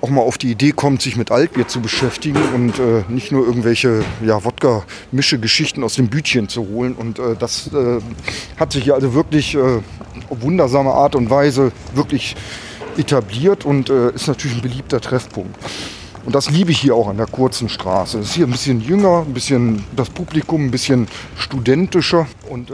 auch 0.00 0.08
mal 0.08 0.20
auf 0.20 0.38
die 0.38 0.50
Idee 0.50 0.72
kommt, 0.72 1.02
sich 1.02 1.16
mit 1.16 1.30
Altbier 1.30 1.68
zu 1.68 1.80
beschäftigen 1.80 2.40
und 2.54 2.78
äh, 2.78 3.04
nicht 3.08 3.30
nur 3.30 3.46
irgendwelche 3.46 4.04
ja, 4.24 4.44
Wodka-Mische-Geschichten 4.44 5.84
aus 5.84 5.94
dem 5.94 6.08
Bütchen 6.08 6.48
zu 6.48 6.66
holen. 6.68 6.94
Und 6.94 7.18
äh, 7.18 7.36
das 7.38 7.70
äh, 7.72 8.00
hat 8.58 8.72
sich 8.72 8.84
hier 8.84 8.94
also 8.94 9.14
wirklich 9.14 9.54
äh, 9.54 9.80
auf 10.28 10.42
wundersame 10.42 10.90
Art 10.90 11.14
und 11.14 11.30
Weise 11.30 11.72
wirklich 11.94 12.36
etabliert 12.96 13.64
und 13.64 13.88
äh, 13.90 14.10
ist 14.10 14.26
natürlich 14.26 14.56
ein 14.56 14.62
beliebter 14.62 15.00
Treffpunkt. 15.00 15.56
Und 16.24 16.34
das 16.34 16.50
liebe 16.50 16.70
ich 16.70 16.80
hier 16.80 16.94
auch 16.94 17.08
an 17.08 17.16
der 17.16 17.26
kurzen 17.26 17.68
Straße. 17.68 18.20
Es 18.20 18.28
ist 18.28 18.34
hier 18.34 18.46
ein 18.46 18.52
bisschen 18.52 18.80
jünger, 18.80 19.24
ein 19.26 19.32
bisschen 19.32 19.84
das 19.96 20.08
Publikum 20.08 20.66
ein 20.66 20.70
bisschen 20.70 21.08
studentischer 21.36 22.26
und 22.48 22.70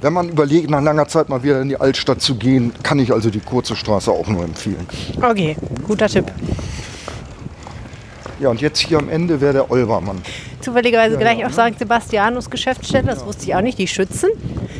wenn 0.00 0.12
man 0.12 0.28
überlegt, 0.28 0.70
nach 0.70 0.82
langer 0.82 1.08
Zeit 1.08 1.28
mal 1.28 1.42
wieder 1.42 1.60
in 1.60 1.68
die 1.68 1.80
Altstadt 1.80 2.20
zu 2.20 2.36
gehen, 2.36 2.72
kann 2.82 2.98
ich 2.98 3.12
also 3.12 3.30
die 3.30 3.40
kurze 3.40 3.74
Straße 3.74 4.10
auch 4.10 4.28
nur 4.28 4.44
empfehlen. 4.44 4.86
Okay, 5.20 5.56
guter 5.86 6.08
Tipp. 6.08 6.26
Ja, 8.40 8.50
und 8.50 8.60
jetzt 8.60 8.78
hier 8.78 8.98
am 8.98 9.08
Ende 9.08 9.40
wäre 9.40 9.52
der 9.52 9.70
Olbermann. 9.70 10.22
Zufälligerweise 10.60 11.14
ja, 11.14 11.20
gleich 11.20 11.38
ja. 11.38 11.46
auf 11.46 11.52
St. 11.52 11.78
Sebastianus 11.78 12.48
Geschäftsstelle, 12.48 13.06
das 13.06 13.24
wusste 13.24 13.46
ich 13.46 13.54
auch 13.54 13.60
nicht, 13.60 13.78
die 13.78 13.88
Schützen. 13.88 14.30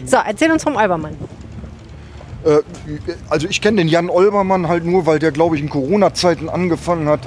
So, 0.04 0.18
erzähl 0.24 0.50
uns 0.52 0.62
vom 0.62 0.76
Olbermann. 0.76 1.16
Äh, 2.44 2.58
also 3.28 3.48
ich 3.48 3.60
kenne 3.60 3.78
den 3.78 3.88
Jan 3.88 4.10
Olbermann 4.10 4.68
halt 4.68 4.84
nur, 4.84 5.06
weil 5.06 5.18
der, 5.18 5.32
glaube 5.32 5.56
ich, 5.56 5.62
in 5.62 5.68
Corona-Zeiten 5.68 6.48
angefangen 6.48 7.08
hat, 7.08 7.20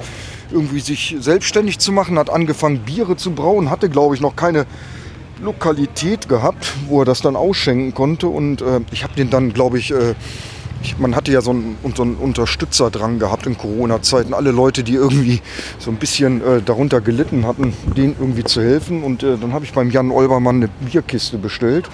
irgendwie 0.52 0.80
sich 0.80 1.16
selbstständig 1.20 1.80
zu 1.80 1.92
machen, 1.92 2.18
hat 2.18 2.30
angefangen, 2.30 2.80
Biere 2.80 3.18
zu 3.18 3.32
brauen, 3.32 3.70
hatte, 3.70 3.90
glaube 3.90 4.16
ich, 4.16 4.22
noch 4.22 4.36
keine 4.36 4.66
Lokalität 5.42 6.30
gehabt, 6.30 6.74
wo 6.88 7.02
er 7.02 7.06
das 7.06 7.22
dann 7.22 7.36
ausschenken 7.36 7.94
konnte. 7.94 8.28
Und 8.28 8.62
äh, 8.62 8.82
ich 8.92 9.04
habe 9.04 9.14
den 9.16 9.30
dann, 9.30 9.54
glaube 9.54 9.80
ich, 9.80 9.92
äh, 9.92 10.16
ich, 10.84 10.98
man 10.98 11.16
hatte 11.16 11.32
ja 11.32 11.42
so 11.42 11.52
einen, 11.52 11.78
so 11.96 12.04
einen 12.04 12.16
Unterstützer 12.16 12.90
dran 12.90 13.20
gehabt 13.20 13.46
in 13.46 13.58
Corona-Zeiten. 13.58 14.34
Alle 14.34 14.52
Leute, 14.52 14.84
die 14.84 14.96
irgendwie 14.96 15.42
so 15.78 15.92
ein 15.92 15.98
bisschen 15.98 16.42
äh, 16.42 16.62
darunter 16.62 17.02
gelitten 17.02 17.46
hatten, 17.46 17.74
denen 17.96 18.16
irgendwie 18.20 18.44
zu 18.44 18.62
helfen. 18.62 19.04
Und 19.04 19.24
äh, 19.24 19.38
dann 19.38 19.54
habe 19.54 19.66
ich 19.66 19.74
beim 19.74 19.92
Jan 19.92 20.12
Olbermann 20.12 20.58
eine 20.58 20.70
Bierkiste 20.80 21.38
bestellt. 21.38 21.90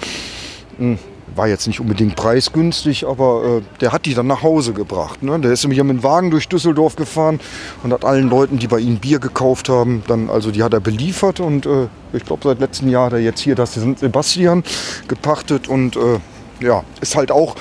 Hm 0.78 0.98
war 1.34 1.48
jetzt 1.48 1.66
nicht 1.66 1.80
unbedingt 1.80 2.16
preisgünstig, 2.16 3.06
aber 3.06 3.58
äh, 3.58 3.62
der 3.80 3.92
hat 3.92 4.06
die 4.06 4.14
dann 4.14 4.26
nach 4.26 4.42
Hause 4.42 4.72
gebracht. 4.72 5.22
Ne? 5.22 5.38
Der 5.40 5.52
ist 5.52 5.62
nämlich 5.64 5.82
mit 5.82 5.96
dem 5.96 6.02
Wagen 6.02 6.30
durch 6.30 6.48
Düsseldorf 6.48 6.96
gefahren 6.96 7.40
und 7.82 7.92
hat 7.92 8.04
allen 8.04 8.28
Leuten, 8.28 8.58
die 8.58 8.66
bei 8.66 8.78
ihm 8.78 8.98
Bier 8.98 9.18
gekauft 9.18 9.68
haben, 9.68 10.02
dann, 10.06 10.30
also 10.30 10.50
die 10.50 10.62
hat 10.62 10.72
er 10.72 10.80
beliefert 10.80 11.40
und 11.40 11.66
äh, 11.66 11.88
ich 12.12 12.24
glaube 12.24 12.42
seit 12.44 12.60
letztem 12.60 12.88
Jahr 12.88 13.06
hat 13.06 13.12
er 13.12 13.20
jetzt 13.20 13.40
hier 13.40 13.54
das 13.54 13.74
Sebastian 13.74 14.64
gepachtet 15.08 15.68
und 15.68 15.96
äh, 15.96 16.18
ja, 16.60 16.82
ist 17.00 17.16
halt 17.16 17.30
auch 17.30 17.54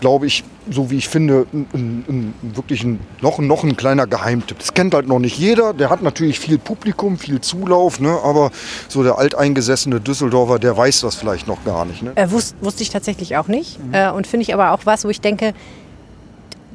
glaube 0.00 0.26
ich, 0.26 0.44
so 0.70 0.90
wie 0.90 0.96
ich 0.96 1.08
finde, 1.08 1.46
ein, 1.52 1.66
ein, 1.72 2.04
ein, 2.08 2.34
wirklich 2.54 2.84
ein, 2.84 3.00
noch, 3.20 3.38
noch 3.38 3.64
ein 3.64 3.76
kleiner 3.76 4.06
Geheimtipp. 4.06 4.58
Das 4.58 4.74
kennt 4.74 4.94
halt 4.94 5.08
noch 5.08 5.18
nicht 5.18 5.38
jeder. 5.38 5.72
Der 5.72 5.90
hat 5.90 6.02
natürlich 6.02 6.38
viel 6.38 6.58
Publikum, 6.58 7.18
viel 7.18 7.40
Zulauf, 7.40 8.00
ne? 8.00 8.18
aber 8.22 8.50
so 8.88 9.02
der 9.02 9.18
alteingesessene 9.18 10.00
Düsseldorfer, 10.00 10.58
der 10.58 10.76
weiß 10.76 11.00
das 11.00 11.14
vielleicht 11.14 11.46
noch 11.46 11.64
gar 11.64 11.84
nicht. 11.84 12.02
Ne? 12.02 12.12
Äh, 12.14 12.30
wusste, 12.30 12.54
wusste 12.60 12.82
ich 12.82 12.90
tatsächlich 12.90 13.36
auch 13.36 13.48
nicht. 13.48 13.78
Mhm. 13.82 13.94
Äh, 13.94 14.10
und 14.10 14.26
finde 14.26 14.42
ich 14.42 14.54
aber 14.54 14.72
auch 14.72 14.80
was, 14.84 15.04
wo 15.04 15.08
ich 15.08 15.20
denke, 15.20 15.54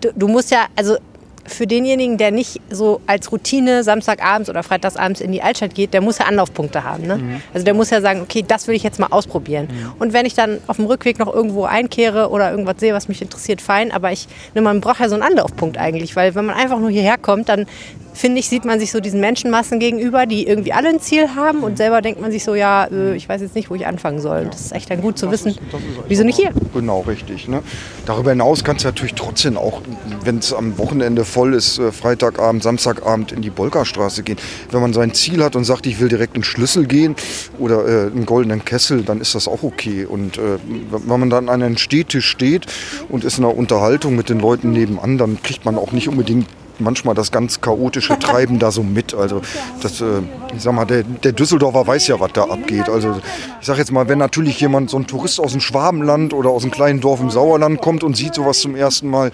du, 0.01 0.11
du 0.15 0.27
musst 0.27 0.51
ja, 0.51 0.65
also 0.75 0.97
für 1.45 1.67
denjenigen, 1.67 2.17
der 2.17 2.31
nicht 2.31 2.61
so 2.69 3.01
als 3.05 3.31
Routine 3.31 3.83
Samstagabends 3.83 4.49
oder 4.49 4.63
Freitagsabends 4.63 5.21
in 5.21 5.31
die 5.31 5.41
Altstadt 5.41 5.75
geht, 5.75 5.93
der 5.93 6.01
muss 6.01 6.17
ja 6.17 6.25
Anlaufpunkte 6.25 6.83
haben. 6.83 7.05
Ne? 7.05 7.17
Mhm. 7.17 7.41
Also 7.53 7.65
der 7.65 7.73
muss 7.73 7.89
ja 7.89 8.01
sagen, 8.01 8.21
okay, 8.21 8.43
das 8.47 8.67
will 8.67 8.75
ich 8.75 8.83
jetzt 8.83 8.99
mal 8.99 9.07
ausprobieren. 9.07 9.67
Mhm. 9.69 9.93
Und 9.99 10.13
wenn 10.13 10.25
ich 10.25 10.33
dann 10.33 10.59
auf 10.67 10.77
dem 10.77 10.85
Rückweg 10.85 11.19
noch 11.19 11.33
irgendwo 11.33 11.65
einkehre 11.65 12.29
oder 12.29 12.51
irgendwas 12.51 12.75
sehe, 12.79 12.93
was 12.93 13.07
mich 13.07 13.21
interessiert, 13.21 13.61
fein. 13.61 13.91
Aber 13.91 14.11
ich, 14.11 14.27
ne, 14.53 14.61
man 14.61 14.81
braucht 14.81 14.99
ja 14.99 15.09
so 15.09 15.15
einen 15.15 15.23
Anlaufpunkt 15.23 15.77
eigentlich, 15.77 16.15
weil 16.15 16.35
wenn 16.35 16.45
man 16.45 16.55
einfach 16.55 16.79
nur 16.79 16.89
hierher 16.89 17.17
kommt, 17.17 17.49
dann 17.49 17.65
finde 18.13 18.39
ich, 18.39 18.47
sieht 18.47 18.65
man 18.65 18.79
sich 18.79 18.91
so 18.91 18.99
diesen 18.99 19.19
Menschenmassen 19.19 19.79
gegenüber, 19.79 20.25
die 20.25 20.47
irgendwie 20.47 20.73
alle 20.73 20.89
ein 20.89 20.99
Ziel 20.99 21.35
haben 21.35 21.63
und 21.63 21.77
selber 21.77 22.01
denkt 22.01 22.21
man 22.21 22.31
sich 22.31 22.43
so, 22.43 22.55
ja, 22.55 22.85
äh, 22.85 23.15
ich 23.15 23.27
weiß 23.27 23.41
jetzt 23.41 23.55
nicht, 23.55 23.69
wo 23.69 23.75
ich 23.75 23.85
anfangen 23.85 24.19
soll. 24.19 24.45
Das 24.45 24.61
ist 24.61 24.71
echt 24.71 24.89
dann 24.89 25.01
gut 25.01 25.17
zu 25.17 25.25
das 25.25 25.33
wissen, 25.33 25.51
ist, 25.51 25.59
wieso 26.07 26.23
nicht 26.23 26.37
hier? 26.37 26.51
Genau, 26.73 27.01
richtig. 27.01 27.47
Ne? 27.47 27.61
Darüber 28.05 28.31
hinaus 28.31 28.63
kannst 28.63 28.83
du 28.83 28.87
natürlich 28.87 29.15
trotzdem 29.15 29.57
auch, 29.57 29.81
wenn 30.23 30.37
es 30.37 30.53
am 30.53 30.77
Wochenende 30.77 31.25
voll 31.25 31.53
ist, 31.53 31.79
äh, 31.79 31.91
Freitagabend, 31.91 32.63
Samstagabend 32.63 33.31
in 33.31 33.41
die 33.41 33.49
Bolkerstraße 33.49 34.23
gehen. 34.23 34.37
Wenn 34.71 34.81
man 34.81 34.93
sein 34.93 35.13
Ziel 35.13 35.43
hat 35.43 35.55
und 35.55 35.63
sagt, 35.63 35.85
ich 35.87 35.99
will 35.99 36.09
direkt 36.09 36.35
einen 36.35 36.43
Schlüssel 36.43 36.85
gehen 36.85 37.15
oder 37.57 37.87
äh, 37.87 38.11
einen 38.11 38.25
goldenen 38.25 38.63
Kessel, 38.63 39.03
dann 39.03 39.19
ist 39.19 39.35
das 39.35 39.47
auch 39.47 39.63
okay. 39.63 40.05
Und 40.05 40.37
äh, 40.37 40.57
wenn 40.89 41.19
man 41.19 41.29
dann 41.29 41.49
an 41.49 41.63
einem 41.63 41.77
Stehtisch 41.77 42.27
steht 42.27 42.67
und 43.09 43.23
ist 43.23 43.37
in 43.37 43.45
einer 43.45 43.55
Unterhaltung 43.55 44.15
mit 44.15 44.29
den 44.29 44.39
Leuten 44.39 44.71
nebenan, 44.71 45.17
dann 45.17 45.41
kriegt 45.41 45.65
man 45.65 45.77
auch 45.77 45.91
nicht 45.91 46.07
unbedingt 46.07 46.47
manchmal 46.79 47.15
das 47.15 47.31
ganz 47.31 47.61
chaotische 47.61 48.17
Treiben 48.19 48.59
da 48.59 48.71
so 48.71 48.83
mit. 48.83 49.13
Also 49.13 49.41
das, 49.81 50.01
äh, 50.01 50.21
ich 50.55 50.63
sag 50.63 50.73
mal, 50.73 50.85
der, 50.85 51.03
der, 51.03 51.31
Düsseldorfer 51.31 51.85
weiß 51.85 52.07
ja, 52.07 52.19
was 52.19 52.31
da 52.33 52.43
abgeht. 52.43 52.89
Also 52.89 53.19
ich 53.59 53.67
sag 53.67 53.77
jetzt 53.77 53.91
mal, 53.91 54.07
wenn 54.07 54.19
natürlich 54.19 54.59
jemand, 54.59 54.89
so 54.89 54.97
ein 54.97 55.07
Tourist 55.07 55.39
aus 55.39 55.51
dem 55.51 55.61
Schwabenland 55.61 56.33
oder 56.33 56.49
aus 56.49 56.63
einem 56.63 56.71
kleinen 56.71 57.01
Dorf 57.01 57.19
im 57.21 57.29
Sauerland 57.29 57.81
kommt 57.81 58.03
und 58.03 58.15
sieht 58.15 58.35
sowas 58.35 58.59
zum 58.59 58.75
ersten 58.75 59.09
Mal, 59.09 59.31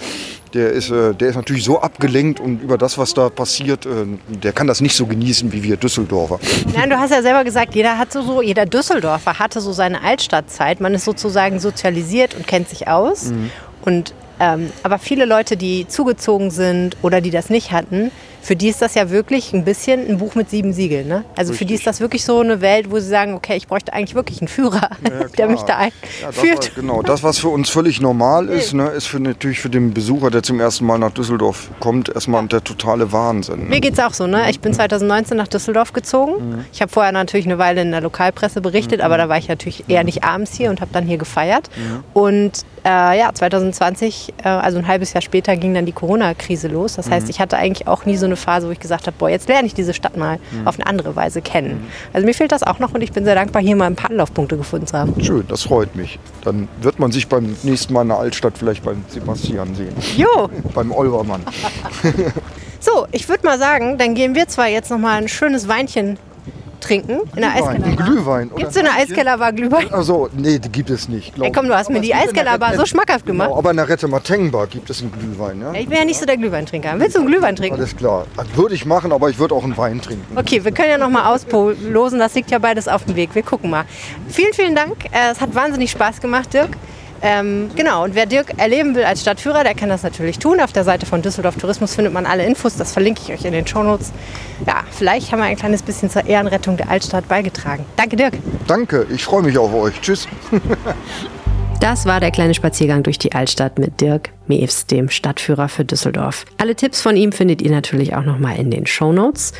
der 0.53 0.71
ist, 0.71 0.89
äh, 0.89 1.13
der 1.13 1.29
ist 1.29 1.35
natürlich 1.35 1.63
so 1.63 1.79
abgelenkt 1.79 2.39
und 2.39 2.61
über 2.61 2.77
das, 2.77 2.97
was 2.97 3.13
da 3.13 3.29
passiert, 3.29 3.85
äh, 3.85 4.05
der 4.27 4.51
kann 4.51 4.67
das 4.67 4.81
nicht 4.81 4.95
so 4.95 5.05
genießen 5.05 5.51
wie 5.51 5.63
wir 5.63 5.77
Düsseldorfer. 5.77 6.39
Nein, 6.75 6.89
du 6.89 6.97
hast 6.97 7.11
ja 7.11 7.21
selber 7.21 7.43
gesagt, 7.43 7.75
jeder 7.75 7.97
hat 7.97 8.11
so, 8.11 8.21
so 8.21 8.41
jeder 8.41 8.65
Düsseldorfer 8.65 9.37
hatte 9.39 9.61
so 9.61 9.71
seine 9.71 10.01
Altstadtzeit. 10.01 10.81
Man 10.81 10.93
ist 10.93 11.05
sozusagen 11.05 11.59
sozialisiert 11.59 12.35
und 12.35 12.47
kennt 12.47 12.69
sich 12.69 12.87
aus. 12.87 13.25
Mhm. 13.25 13.51
Und 13.81 14.13
ähm, 14.39 14.71
aber 14.83 14.99
viele 14.99 15.25
Leute, 15.25 15.57
die 15.57 15.87
zugezogen 15.87 16.51
sind 16.51 16.97
oder 17.01 17.21
die 17.21 17.31
das 17.31 17.49
nicht 17.49 17.71
hatten, 17.71 18.11
für 18.41 18.55
die 18.55 18.69
ist 18.69 18.81
das 18.81 18.95
ja 18.95 19.09
wirklich 19.09 19.53
ein 19.53 19.65
bisschen 19.65 20.07
ein 20.07 20.17
Buch 20.17 20.35
mit 20.35 20.49
sieben 20.49 20.73
Siegeln. 20.73 21.07
Ne? 21.07 21.25
Also 21.35 21.51
Richtig. 21.51 21.57
für 21.57 21.65
die 21.65 21.73
ist 21.75 21.87
das 21.87 21.99
wirklich 21.99 22.23
so 22.23 22.39
eine 22.39 22.61
Welt, 22.61 22.89
wo 22.89 22.99
sie 22.99 23.07
sagen, 23.07 23.33
okay, 23.33 23.55
ich 23.55 23.67
bräuchte 23.67 23.93
eigentlich 23.93 24.15
wirklich 24.15 24.41
einen 24.41 24.47
Führer, 24.47 24.89
ja, 25.03 25.27
der 25.37 25.47
mich 25.47 25.61
da 25.61 25.77
einführt. 25.77 26.65
Ja, 26.65 26.71
genau, 26.75 27.01
das, 27.01 27.21
was 27.23 27.39
für 27.39 27.49
uns 27.49 27.69
völlig 27.69 28.01
normal 28.01 28.47
ist, 28.49 28.73
ne, 28.73 28.87
ist 28.87 29.07
für, 29.07 29.19
natürlich 29.19 29.59
für 29.59 29.69
den 29.69 29.93
Besucher, 29.93 30.31
der 30.31 30.43
zum 30.43 30.59
ersten 30.59 30.85
Mal 30.85 30.97
nach 30.97 31.11
Düsseldorf 31.11 31.69
kommt, 31.79 32.09
erstmal 32.09 32.45
der 32.47 32.63
totale 32.63 33.11
Wahnsinn. 33.11 33.63
Ne? 33.63 33.69
Mir 33.69 33.81
geht 33.81 33.93
es 33.93 33.99
auch 33.99 34.13
so. 34.13 34.25
Ne? 34.25 34.49
Ich 34.49 34.59
bin 34.59 34.73
2019 34.73 35.35
nach 35.37 35.47
Düsseldorf 35.47 35.93
gezogen. 35.93 36.51
Mhm. 36.51 36.65
Ich 36.71 36.81
habe 36.81 36.91
vorher 36.91 37.11
natürlich 37.11 37.45
eine 37.45 37.57
Weile 37.57 37.81
in 37.81 37.91
der 37.91 38.01
Lokalpresse 38.01 38.61
berichtet, 38.61 38.99
mhm. 38.99 39.05
aber 39.05 39.17
da 39.17 39.29
war 39.29 39.37
ich 39.37 39.49
natürlich 39.49 39.83
eher 39.89 40.03
nicht 40.03 40.23
abends 40.23 40.55
hier 40.55 40.69
und 40.69 40.81
habe 40.81 40.91
dann 40.93 41.05
hier 41.05 41.17
gefeiert. 41.17 41.69
Mhm. 41.75 42.03
Und 42.13 42.65
äh, 42.89 43.19
ja, 43.19 43.31
2020, 43.31 44.33
äh, 44.43 44.47
also 44.47 44.79
ein 44.79 44.87
halbes 44.87 45.13
Jahr 45.13 45.21
später, 45.21 45.55
ging 45.55 45.75
dann 45.75 45.85
die 45.85 45.91
Corona-Krise 45.91 46.67
los. 46.67 46.95
Das 46.95 47.11
heißt, 47.11 47.27
mhm. 47.27 47.29
ich 47.29 47.39
hatte 47.39 47.57
eigentlich 47.57 47.87
auch 47.87 48.05
nie 48.05 48.17
so 48.17 48.25
eine 48.25 48.35
Phase, 48.35 48.67
wo 48.67 48.71
ich 48.71 48.79
gesagt 48.79 49.05
habe, 49.05 49.15
boah, 49.17 49.29
jetzt 49.29 49.47
lerne 49.47 49.67
ich 49.67 49.75
diese 49.75 49.93
Stadt 49.93 50.17
mal 50.17 50.39
mhm. 50.51 50.67
auf 50.67 50.75
eine 50.75 50.87
andere 50.87 51.15
Weise 51.15 51.41
kennen. 51.41 51.81
Mhm. 51.81 51.87
Also 52.13 52.25
mir 52.25 52.33
fehlt 52.33 52.51
das 52.51 52.63
auch 52.63 52.79
noch 52.79 52.93
und 52.93 53.01
ich 53.01 53.11
bin 53.11 53.25
sehr 53.25 53.35
dankbar, 53.35 53.61
hier 53.61 53.75
mal 53.75 53.85
ein 53.85 53.95
paar 53.95 54.09
Anlaufpunkte 54.09 54.57
gefunden 54.57 54.87
zu 54.87 54.97
haben. 54.97 55.13
Schön, 55.23 55.43
das 55.47 55.63
freut 55.63 55.95
mich. 55.95 56.17
Dann 56.43 56.67
wird 56.81 56.97
man 56.97 57.11
sich 57.11 57.27
beim 57.27 57.55
nächsten 57.61 57.93
Mal 57.93 58.01
in 58.01 58.07
der 58.07 58.17
Altstadt 58.17 58.57
vielleicht 58.57 58.83
beim 58.83 59.05
Sebastian 59.07 59.75
sehen. 59.75 59.93
Jo! 60.17 60.49
beim 60.73 60.91
Olbermann. 60.91 61.43
so, 62.79 63.05
ich 63.11 63.29
würde 63.29 63.45
mal 63.45 63.59
sagen, 63.59 63.99
dann 63.99 64.15
gehen 64.15 64.33
wir 64.33 64.47
zwar 64.47 64.67
jetzt 64.67 64.89
noch 64.89 64.97
mal 64.97 65.21
ein 65.21 65.27
schönes 65.27 65.67
Weinchen 65.67 66.17
trinken? 66.79 67.19
In 67.35 67.41
der 67.41 67.51
Glühwein, 67.51 67.83
ein 67.83 67.95
Glühwein. 67.95 68.51
Gibt 68.55 68.69
es 68.71 68.75
in 68.75 68.83
der 68.85 68.93
Eiskellerbar 68.95 69.53
Glühwein? 69.53 69.91
Also, 69.93 70.29
nee, 70.35 70.59
die 70.59 70.69
gibt 70.69 70.89
es 70.89 71.07
nicht. 71.09 71.33
Ey, 71.39 71.51
komm, 71.51 71.67
du 71.67 71.75
hast 71.75 71.89
mir 71.89 71.95
Aber 71.97 72.03
die 72.05 72.13
Eiskellerbar 72.13 72.75
so 72.75 72.85
schmackhaft 72.85 73.25
gemacht. 73.25 73.47
Genau, 73.49 73.57
aber 73.59 73.71
in 73.71 73.77
der 73.77 73.87
Rette 73.89 74.07
Matengenbar 74.07 74.67
gibt 74.67 74.89
es 74.89 75.01
einen 75.01 75.11
Glühwein, 75.11 75.61
ja? 75.61 75.73
Ja, 75.73 75.79
Ich 75.79 75.87
bin 75.89 75.97
ja 75.97 76.05
nicht 76.05 76.19
so 76.19 76.25
der 76.25 76.37
Glühweintrinker. 76.37 76.93
Willst 76.97 77.15
du 77.15 77.19
einen 77.19 77.27
Glühwein 77.29 77.55
trinken? 77.55 77.77
Alles 77.79 77.95
klar. 77.95 78.25
Das 78.35 78.47
würde 78.55 78.75
ich 78.75 78.85
machen, 78.85 79.11
aber 79.11 79.29
ich 79.29 79.37
würde 79.39 79.55
auch 79.55 79.63
einen 79.63 79.77
Wein 79.77 80.01
trinken. 80.01 80.37
Okay, 80.37 80.63
wir 80.63 80.71
können 80.71 80.89
ja 80.89 80.97
noch 80.97 81.09
mal 81.09 81.33
auslosen. 81.33 82.19
Das 82.19 82.33
liegt 82.35 82.51
ja 82.51 82.59
beides 82.59 82.87
auf 82.87 83.05
dem 83.05 83.15
Weg. 83.15 83.33
Wir 83.35 83.43
gucken 83.43 83.69
mal. 83.69 83.83
Vielen, 84.29 84.53
vielen 84.53 84.75
Dank. 84.75 85.05
Äh, 85.05 85.31
Es 85.31 85.41
hat 85.41 85.53
wahnsinnig 85.55 85.91
Spaß 85.91 86.19
gemacht, 86.21 86.53
Dirk. 86.53 86.69
Ähm, 87.21 87.69
genau, 87.75 88.03
und 88.03 88.15
wer 88.15 88.25
Dirk 88.25 88.57
erleben 88.57 88.95
will 88.95 89.03
als 89.03 89.21
Stadtführer, 89.21 89.63
der 89.63 89.75
kann 89.75 89.89
das 89.89 90.03
natürlich 90.03 90.39
tun. 90.39 90.59
Auf 90.59 90.71
der 90.71 90.83
Seite 90.83 91.05
von 91.05 91.21
Düsseldorf 91.21 91.57
Tourismus 91.57 91.95
findet 91.95 92.13
man 92.13 92.25
alle 92.25 92.45
Infos. 92.45 92.75
Das 92.75 92.93
verlinke 92.93 93.21
ich 93.23 93.33
euch 93.33 93.45
in 93.45 93.53
den 93.53 93.67
Shownotes. 93.67 94.11
Ja, 94.65 94.83
vielleicht 94.91 95.31
haben 95.31 95.39
wir 95.39 95.45
ein 95.45 95.57
kleines 95.57 95.83
bisschen 95.83 96.09
zur 96.09 96.25
Ehrenrettung 96.25 96.77
der 96.77 96.89
Altstadt 96.89 97.27
beigetragen. 97.27 97.85
Danke, 97.97 98.15
Dirk. 98.15 98.33
Danke, 98.67 99.05
ich 99.13 99.23
freue 99.23 99.43
mich 99.43 99.57
auf 99.57 99.73
euch. 99.73 99.99
Tschüss. 100.01 100.27
Das 101.81 102.05
war 102.05 102.19
der 102.19 102.31
kleine 102.31 102.53
Spaziergang 102.53 103.03
durch 103.03 103.17
die 103.17 103.31
Altstadt 103.31 103.79
mit 103.79 104.01
Dirk 104.01 104.31
Mews, 104.47 104.87
dem 104.87 105.09
Stadtführer 105.09 105.69
für 105.69 105.85
Düsseldorf. 105.85 106.43
Alle 106.57 106.75
Tipps 106.75 106.99
von 106.99 107.15
ihm 107.15 107.31
findet 107.31 107.61
ihr 107.61 107.71
natürlich 107.71 108.17
auch 108.17 108.23
nochmal 108.23 108.57
in 108.57 108.69
den 108.69 108.85
Shownotes. 108.85 109.53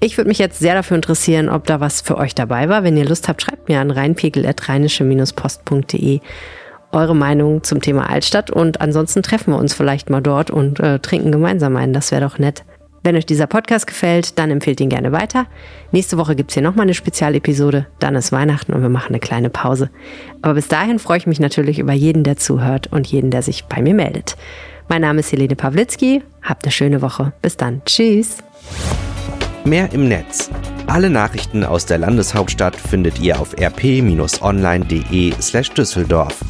Ich 0.00 0.16
würde 0.16 0.26
mich 0.26 0.38
jetzt 0.38 0.58
sehr 0.58 0.74
dafür 0.74 0.96
interessieren, 0.96 1.48
ob 1.48 1.68
da 1.68 1.78
was 1.78 2.00
für 2.00 2.16
euch 2.16 2.34
dabei 2.34 2.68
war. 2.68 2.82
Wenn 2.82 2.96
ihr 2.96 3.04
Lust 3.04 3.28
habt, 3.28 3.42
schreibt 3.42 3.68
mir 3.68 3.78
an 3.78 3.92
rheinpegel.rheinische-post.de 3.92 6.18
eure 6.92 7.16
Meinung 7.16 7.64
zum 7.64 7.80
Thema 7.80 8.08
Altstadt 8.08 8.50
und 8.50 8.80
ansonsten 8.80 9.22
treffen 9.22 9.52
wir 9.52 9.58
uns 9.58 9.74
vielleicht 9.74 10.10
mal 10.10 10.20
dort 10.20 10.50
und 10.50 10.80
äh, 10.80 10.98
trinken 10.98 11.32
gemeinsam 11.32 11.76
ein. 11.76 11.92
Das 11.92 12.10
wäre 12.12 12.22
doch 12.22 12.38
nett. 12.38 12.64
Wenn 13.04 13.16
euch 13.16 13.26
dieser 13.26 13.48
Podcast 13.48 13.88
gefällt, 13.88 14.38
dann 14.38 14.52
empfehlt 14.52 14.80
ihn 14.80 14.88
gerne 14.88 15.10
weiter. 15.10 15.46
Nächste 15.90 16.18
Woche 16.18 16.36
gibt 16.36 16.50
es 16.50 16.54
hier 16.54 16.62
nochmal 16.62 16.84
eine 16.84 16.94
Spezialepisode. 16.94 17.86
Dann 17.98 18.14
ist 18.14 18.30
Weihnachten 18.30 18.72
und 18.72 18.82
wir 18.82 18.88
machen 18.88 19.08
eine 19.08 19.18
kleine 19.18 19.50
Pause. 19.50 19.90
Aber 20.40 20.54
bis 20.54 20.68
dahin 20.68 21.00
freue 21.00 21.18
ich 21.18 21.26
mich 21.26 21.40
natürlich 21.40 21.80
über 21.80 21.92
jeden, 21.92 22.22
der 22.22 22.36
zuhört 22.36 22.92
und 22.92 23.08
jeden, 23.08 23.32
der 23.32 23.42
sich 23.42 23.64
bei 23.64 23.82
mir 23.82 23.94
meldet. 23.94 24.36
Mein 24.88 25.00
Name 25.02 25.20
ist 25.20 25.32
Helene 25.32 25.56
Pawlitzki. 25.56 26.22
Habt 26.42 26.64
eine 26.64 26.72
schöne 26.72 27.02
Woche. 27.02 27.32
Bis 27.42 27.56
dann. 27.56 27.82
Tschüss. 27.86 28.38
Mehr 29.64 29.92
im 29.92 30.06
Netz. 30.06 30.50
Alle 30.86 31.10
Nachrichten 31.10 31.64
aus 31.64 31.86
der 31.86 31.98
Landeshauptstadt 31.98 32.76
findet 32.76 33.20
ihr 33.20 33.40
auf 33.40 33.56
rp-online.de 33.58 35.32
slash 35.40 35.70
Düsseldorf. 35.70 36.40